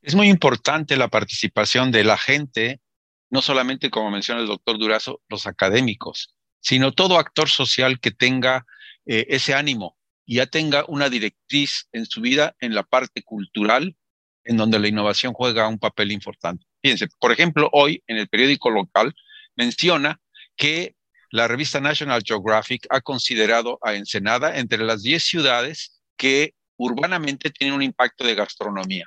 Es 0.00 0.14
muy 0.14 0.28
importante 0.28 0.96
la 0.96 1.08
participación 1.08 1.92
de 1.92 2.04
la 2.04 2.16
gente, 2.16 2.80
no 3.28 3.42
solamente, 3.42 3.90
como 3.90 4.10
menciona 4.10 4.40
el 4.40 4.46
doctor 4.46 4.78
Durazo, 4.78 5.20
los 5.28 5.46
académicos, 5.46 6.34
sino 6.60 6.92
todo 6.92 7.18
actor 7.18 7.50
social 7.50 8.00
que 8.00 8.10
tenga 8.10 8.64
eh, 9.04 9.26
ese 9.28 9.52
ánimo 9.52 9.98
y 10.24 10.36
ya 10.36 10.46
tenga 10.46 10.86
una 10.88 11.10
directriz 11.10 11.88
en 11.92 12.06
su 12.06 12.22
vida 12.22 12.56
en 12.60 12.74
la 12.74 12.84
parte 12.84 13.22
cultural, 13.22 13.96
en 14.44 14.56
donde 14.56 14.78
la 14.78 14.88
innovación 14.88 15.34
juega 15.34 15.68
un 15.68 15.78
papel 15.78 16.10
importante. 16.10 16.67
Fíjense, 16.82 17.08
por 17.18 17.32
ejemplo, 17.32 17.68
hoy 17.72 18.02
en 18.06 18.18
el 18.18 18.28
periódico 18.28 18.70
local 18.70 19.14
menciona 19.56 20.20
que 20.56 20.94
la 21.30 21.48
revista 21.48 21.80
National 21.80 22.22
Geographic 22.24 22.86
ha 22.90 23.00
considerado 23.00 23.78
a 23.82 23.94
Ensenada 23.94 24.58
entre 24.58 24.84
las 24.84 25.02
10 25.02 25.22
ciudades 25.22 26.00
que 26.16 26.54
urbanamente 26.76 27.50
tienen 27.50 27.74
un 27.74 27.82
impacto 27.82 28.24
de 28.24 28.34
gastronomía. 28.34 29.06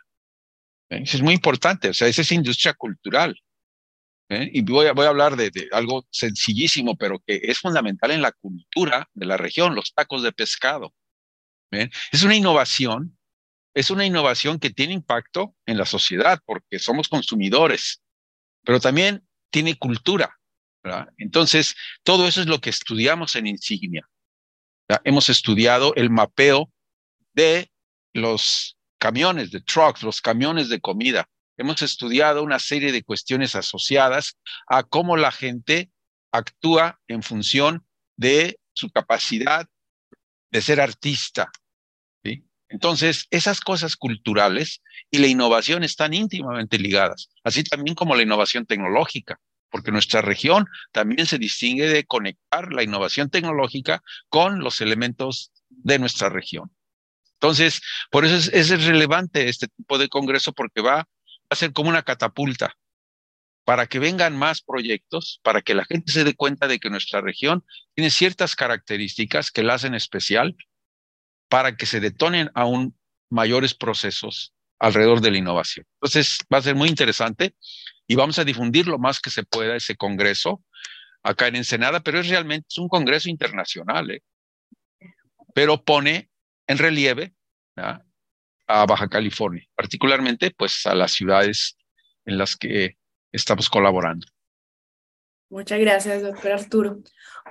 ¿Eh? 0.90 1.02
Eso 1.04 1.18
es 1.18 1.24
muy 1.24 1.34
importante, 1.34 1.90
o 1.90 1.94
sea, 1.94 2.08
esa 2.08 2.22
es 2.22 2.32
industria 2.32 2.74
cultural. 2.74 3.36
¿eh? 4.30 4.50
Y 4.54 4.62
voy 4.62 4.88
a, 4.88 4.94
voy 4.94 5.06
a 5.06 5.10
hablar 5.10 5.36
de, 5.36 5.50
de, 5.50 5.68
algo 5.72 6.06
sencillísimo, 6.12 6.96
pero 6.96 7.20
que 7.26 7.40
es 7.44 7.60
fundamental 7.60 8.12
en 8.12 8.22
la 8.22 8.32
cultura 8.32 9.10
de 9.14 9.26
la 9.26 9.38
región, 9.38 9.76
los 9.76 9.94
tacos 9.94 10.22
de 10.22 10.32
pescado. 10.32 10.94
¿eh? 11.72 11.90
Es 12.12 12.24
una 12.24 12.36
innovación 12.36 13.18
es 13.74 13.90
una 13.90 14.06
innovación 14.06 14.60
que 14.60 14.70
tiene 14.70 14.94
impacto 14.94 15.56
en 15.66 15.78
la 15.78 15.86
sociedad 15.86 16.40
porque 16.46 16.80
somos 16.80 17.08
consumidores, 17.08 18.02
pero 18.64 18.80
también 18.80 19.26
tiene 19.50 19.78
cultura. 19.78 20.38
Entonces, 21.18 21.76
todo 22.04 22.28
eso 22.28 22.42
es 22.42 22.48
lo 22.48 22.60
que 22.60 22.70
estudiamos 22.70 23.36
en 23.36 23.48
Insignia. 23.48 24.08
Hemos 25.04 25.30
estudiado 25.30 25.94
el 25.96 26.10
mapeo 26.10 26.72
de 27.34 27.72
los 28.14 28.78
camiones, 28.98 29.52
de 29.52 29.62
trucks, 29.62 30.04
los 30.04 30.22
camiones 30.22 30.70
de 30.70 30.82
comida. 30.82 31.30
Hemos 31.58 31.82
estudiado 31.82 32.44
una 32.44 32.60
serie 32.60 32.92
de 32.92 33.04
cuestiones 33.04 33.56
asociadas 33.56 34.38
a 34.68 34.84
cómo 34.84 35.18
la 35.18 35.32
gente 35.32 35.92
actúa 36.32 37.00
en 37.08 37.24
función 37.24 37.86
de 38.18 38.60
su 38.74 38.90
capacidad 38.90 39.68
de 40.52 40.62
ser 40.62 40.82
artista, 40.82 41.52
entonces, 42.72 43.28
esas 43.32 43.60
cosas 43.60 43.98
culturales 43.98 44.82
y 45.12 45.18
la 45.18 45.28
innovación 45.28 45.84
están 45.84 46.14
íntimamente 46.14 46.80
ligadas, 46.80 47.30
así 47.44 47.66
también 47.66 47.96
como 47.96 48.16
la 48.16 48.24
innovación 48.24 48.66
tecnológica, 48.66 49.42
porque 49.70 49.92
nuestra 49.92 50.22
región 50.22 50.66
también 50.94 51.26
se 51.26 51.38
distingue 51.38 51.90
de 51.90 52.06
conectar 52.06 52.72
la 52.72 52.84
innovación 52.84 53.30
tecnológica 53.30 54.02
con 54.30 54.60
los 54.60 54.80
elementos 54.80 55.52
de 55.68 56.00
nuestra 56.00 56.30
región. 56.30 56.72
Entonces, 57.34 57.82
por 58.10 58.24
eso 58.24 58.50
es, 58.54 58.70
relevante 58.86 59.50
este 59.50 59.68
tipo 59.68 59.98
de 59.98 60.08
congreso 60.08 60.54
porque 60.54 60.82
va 60.82 61.10
a 61.50 61.56
ser 61.56 61.74
como 61.74 61.90
una 61.90 62.04
catapulta 62.04 62.78
para 63.66 63.88
que 63.88 64.00
vengan 64.00 64.38
más 64.38 64.62
proyectos, 64.62 65.42
para 65.44 65.62
que 65.62 65.76
la 65.76 65.84
gente 65.84 66.12
se 66.14 66.24
dé 66.24 66.36
cuenta 66.36 66.68
de 66.68 66.80
que 66.80 66.90
nuestra 66.90 67.20
región 67.20 67.66
tiene 67.96 68.12
ciertas 68.12 68.56
características 68.56 69.52
que 69.52 69.64
la 69.64 69.74
hacen 69.74 69.94
especial 69.94 70.56
para 71.52 71.76
que 71.76 71.86
se 71.86 72.00
detonen 72.00 72.50
aún 72.56 72.98
mayores 73.30 73.74
procesos 73.74 74.54
alrededor 74.80 75.20
de 75.20 75.32
la 75.32 75.38
innovación. 75.38 75.86
Entonces, 75.96 76.38
va 76.52 76.60
a 76.60 76.62
ser 76.62 76.76
muy 76.76 76.88
interesante 76.88 77.56
y 78.08 78.16
vamos 78.16 78.40
a 78.40 78.46
difundir 78.46 78.88
lo 78.88 78.98
más 78.98 79.20
que 79.20 79.30
se 79.30 79.44
pueda 79.44 79.76
ese 79.76 79.98
congreso 79.98 80.64
acá 81.22 81.48
en 81.48 81.58
Ensenada, 81.58 82.00
pero 82.00 82.22
es 82.22 82.30
realmente 82.30 82.80
un 82.80 82.88
congreso 82.88 83.30
internacional, 83.30 84.12
¿eh? 84.12 84.24
pero 85.54 85.84
pone 85.84 86.32
en 86.68 86.78
relieve 86.78 87.34
a 87.76 88.86
Baja 88.86 89.10
California, 89.10 89.68
particularmente 89.76 90.52
pues 90.52 90.86
a 90.86 90.96
las 90.96 91.12
ciudades 91.12 91.78
en 92.24 92.38
las 92.38 92.56
que 92.56 92.98
estamos 93.34 93.70
colaborando. 93.70 94.26
Muchas 95.50 95.82
gracias, 95.82 96.22
doctor 96.22 96.54
Arturo. 96.54 97.00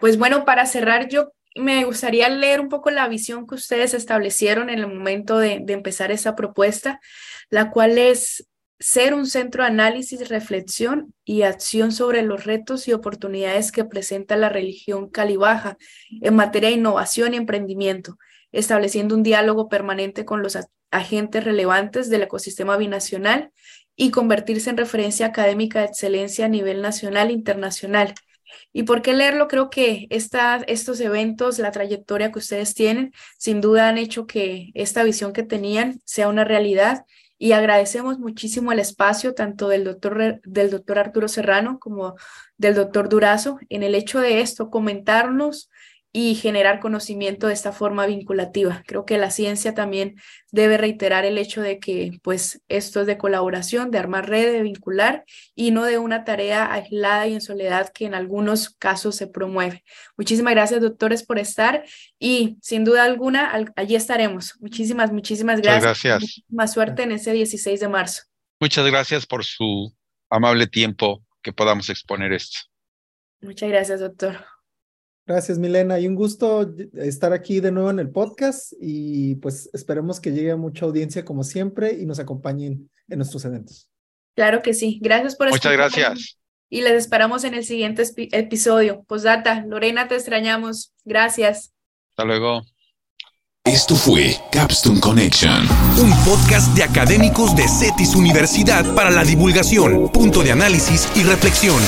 Pues 0.01 0.17
bueno, 0.17 0.47
para 0.47 0.65
cerrar, 0.65 1.11
yo 1.11 1.35
me 1.57 1.85
gustaría 1.85 2.29
leer 2.29 2.61
un 2.61 2.69
poco 2.69 2.91
la 2.91 3.09
visión 3.09 3.47
que 3.47 3.57
ustedes 3.57 3.95
establecieron 3.95 4.71
en 4.71 4.79
el 4.79 4.87
momento 4.87 5.39
de, 5.39 5.65
empezar 5.69 6.13
esa 6.13 6.37
propuesta, 6.37 7.01
la 7.49 7.71
cual 7.71 7.99
es 7.99 8.47
ser 8.79 9.13
un 9.13 9.27
centro 9.27 9.63
de 9.63 9.69
análisis, 9.69 10.29
reflexión 10.29 11.13
y 11.25 11.43
acción 11.43 11.93
sobre 11.93 12.23
los 12.23 12.45
retos 12.45 12.89
y 12.89 12.93
oportunidades 12.93 13.73
que 13.73 13.85
presenta 13.85 14.37
la 14.37 14.49
religión 14.49 15.11
calibaja 15.11 15.77
en 16.23 16.35
materia 16.35 16.71
de 16.71 16.77
innovación 16.77 17.35
y 17.35 17.37
emprendimiento, 17.37 18.17
estableciendo 18.53 19.15
un 19.15 19.23
diálogo 19.23 19.69
permanente 19.69 20.25
con 20.25 20.43
los 20.43 20.57
agentes 20.91 21.45
relevantes 21.45 22.09
del 22.09 22.23
ecosistema 22.23 22.77
binacional 22.77 23.53
y 23.97 24.11
convertirse 24.11 24.71
en 24.71 24.79
referencia 24.79 25.27
académica 25.27 25.81
de 25.81 25.87
excelencia 25.87 26.47
a 26.47 26.49
nivel 26.49 26.81
nacional 26.81 27.29
e 27.29 27.35
internacional 27.35 28.15
¿Y 28.73 28.85
por 28.85 29.03
qué 29.03 29.13
leerlo? 29.13 29.49
Creo 29.49 29.71
que 29.71 30.07
estos 30.11 31.01
eventos, 31.01 31.59
la 31.59 31.71
trayectoria 31.71 32.33
que 32.33 32.39
ustedes 32.39 32.75
tienen, 32.75 33.13
sin 33.39 33.61
duda 33.61 33.89
han 33.89 33.99
hecho 33.99 34.27
que 34.27 34.71
esta 34.75 35.03
visión 35.03 35.33
que 35.33 35.43
tenían 35.43 36.01
sea 36.05 36.29
una 36.29 36.45
realidad 36.45 37.05
y 37.43 37.53
agradecemos 37.53 38.19
muchísimo 38.19 38.71
el 38.71 38.81
espacio 38.81 39.35
tanto 39.35 39.69
del 39.69 39.85
doctor, 39.85 40.43
del 40.45 40.71
doctor 40.71 40.99
Arturo 40.99 41.27
Serrano 41.27 41.79
como 41.79 42.17
del 42.59 42.75
doctor 42.75 43.09
Durazo 43.09 43.59
en 43.71 43.83
el 43.83 43.95
hecho 43.95 44.21
de 44.21 44.43
esto, 44.43 44.69
comentarnos 44.69 45.70
y 46.13 46.35
generar 46.35 46.81
conocimiento 46.81 47.47
de 47.47 47.53
esta 47.53 47.73
forma 47.73 48.07
vinculativa. 48.07 48.83
Creo 48.87 49.05
que 49.05 49.17
la 49.17 49.31
ciencia 49.31 49.75
también 49.75 50.17
debe 50.51 50.77
reiterar 50.77 51.25
el 51.25 51.39
hecho 51.39 51.63
de 51.63 51.79
que 51.79 52.19
pues 52.23 52.63
esto 52.69 53.01
es 53.01 53.07
de 53.07 53.17
colaboración, 53.17 53.91
de 53.93 53.99
armar 53.99 54.29
red, 54.29 54.53
de 54.53 54.63
vincular 54.63 55.25
y 55.55 55.71
no 55.71 55.85
de 55.85 55.99
una 55.99 56.25
tarea 56.25 56.73
aislada 56.73 57.29
y 57.29 57.35
en 57.35 57.41
soledad 57.41 57.91
que 57.93 58.07
en 58.07 58.15
algunos 58.15 58.71
casos 58.71 59.15
se 59.15 59.29
promueve. 59.29 59.85
Muchísimas 60.17 60.55
gracias 60.55 60.81
doctores 60.81 61.23
por 61.23 61.39
estar 61.39 61.85
y 62.19 62.57
sin 62.61 62.85
duda 62.85 63.05
alguna 63.05 63.53
allí 63.77 63.95
estaremos. 63.95 64.57
Muchísimas, 64.59 65.13
muchísimas 65.13 65.61
gracias. 65.61 66.03
gracias. 66.03 66.43
Más 66.49 66.73
suerte 66.73 67.05
en 67.05 67.13
ese 67.13 67.33
16 67.33 67.79
de 67.79 67.89
marzo. 67.89 68.23
Muchas 68.59 68.85
gracias 68.87 69.27
por 69.27 69.45
su 69.45 69.95
amable 70.29 70.67
tiempo 70.67 71.25
que 71.41 71.53
podamos 71.53 71.89
exponer 71.89 72.33
esto. 72.33 72.59
Muchas 73.41 73.69
gracias, 73.69 74.01
doctor. 74.01 74.45
Gracias, 75.31 75.61
Milena. 75.61 75.97
Y 76.01 76.09
un 76.09 76.17
gusto 76.17 76.75
estar 76.95 77.33
aquí 77.33 77.61
de 77.61 77.71
nuevo 77.71 77.89
en 77.89 78.01
el 78.01 78.11
podcast 78.11 78.73
y 78.81 79.37
pues 79.37 79.71
esperemos 79.73 80.19
que 80.19 80.33
llegue 80.33 80.51
a 80.51 80.57
mucha 80.57 80.87
audiencia 80.87 81.25
como 81.25 81.45
siempre 81.45 81.93
y 81.93 82.05
nos 82.05 82.19
acompañen 82.19 82.91
en 83.09 83.17
nuestros 83.17 83.45
eventos. 83.45 83.89
Claro 84.35 84.61
que 84.61 84.75
sí. 84.75 84.99
Gracias 85.01 85.37
por 85.37 85.49
Muchas 85.51 85.71
gracias. 85.71 86.37
Y 86.69 86.81
les 86.81 86.95
esperamos 86.95 87.45
en 87.45 87.55
el 87.55 87.65
siguiente 87.65 88.03
episodio. 88.33 89.05
Postdata, 89.05 89.65
Lorena, 89.69 90.09
te 90.09 90.17
extrañamos. 90.17 90.95
Gracias. 91.05 91.75
Hasta 92.11 92.25
luego. 92.25 92.63
Esto 93.65 93.95
fue 93.95 94.35
Capstone 94.51 94.99
Connection. 94.99 95.69
un 96.03 96.11
podcast 96.25 96.75
de 96.75 96.83
académicos 96.83 97.55
de 97.55 97.69
CETIS 97.69 98.17
Universidad 98.17 98.85
para 98.97 99.13
la 99.13 99.23
divulgación, 99.23 100.09
punto 100.09 100.43
de 100.43 100.51
análisis 100.51 101.09
y 101.15 101.23
reflexión. 101.23 101.81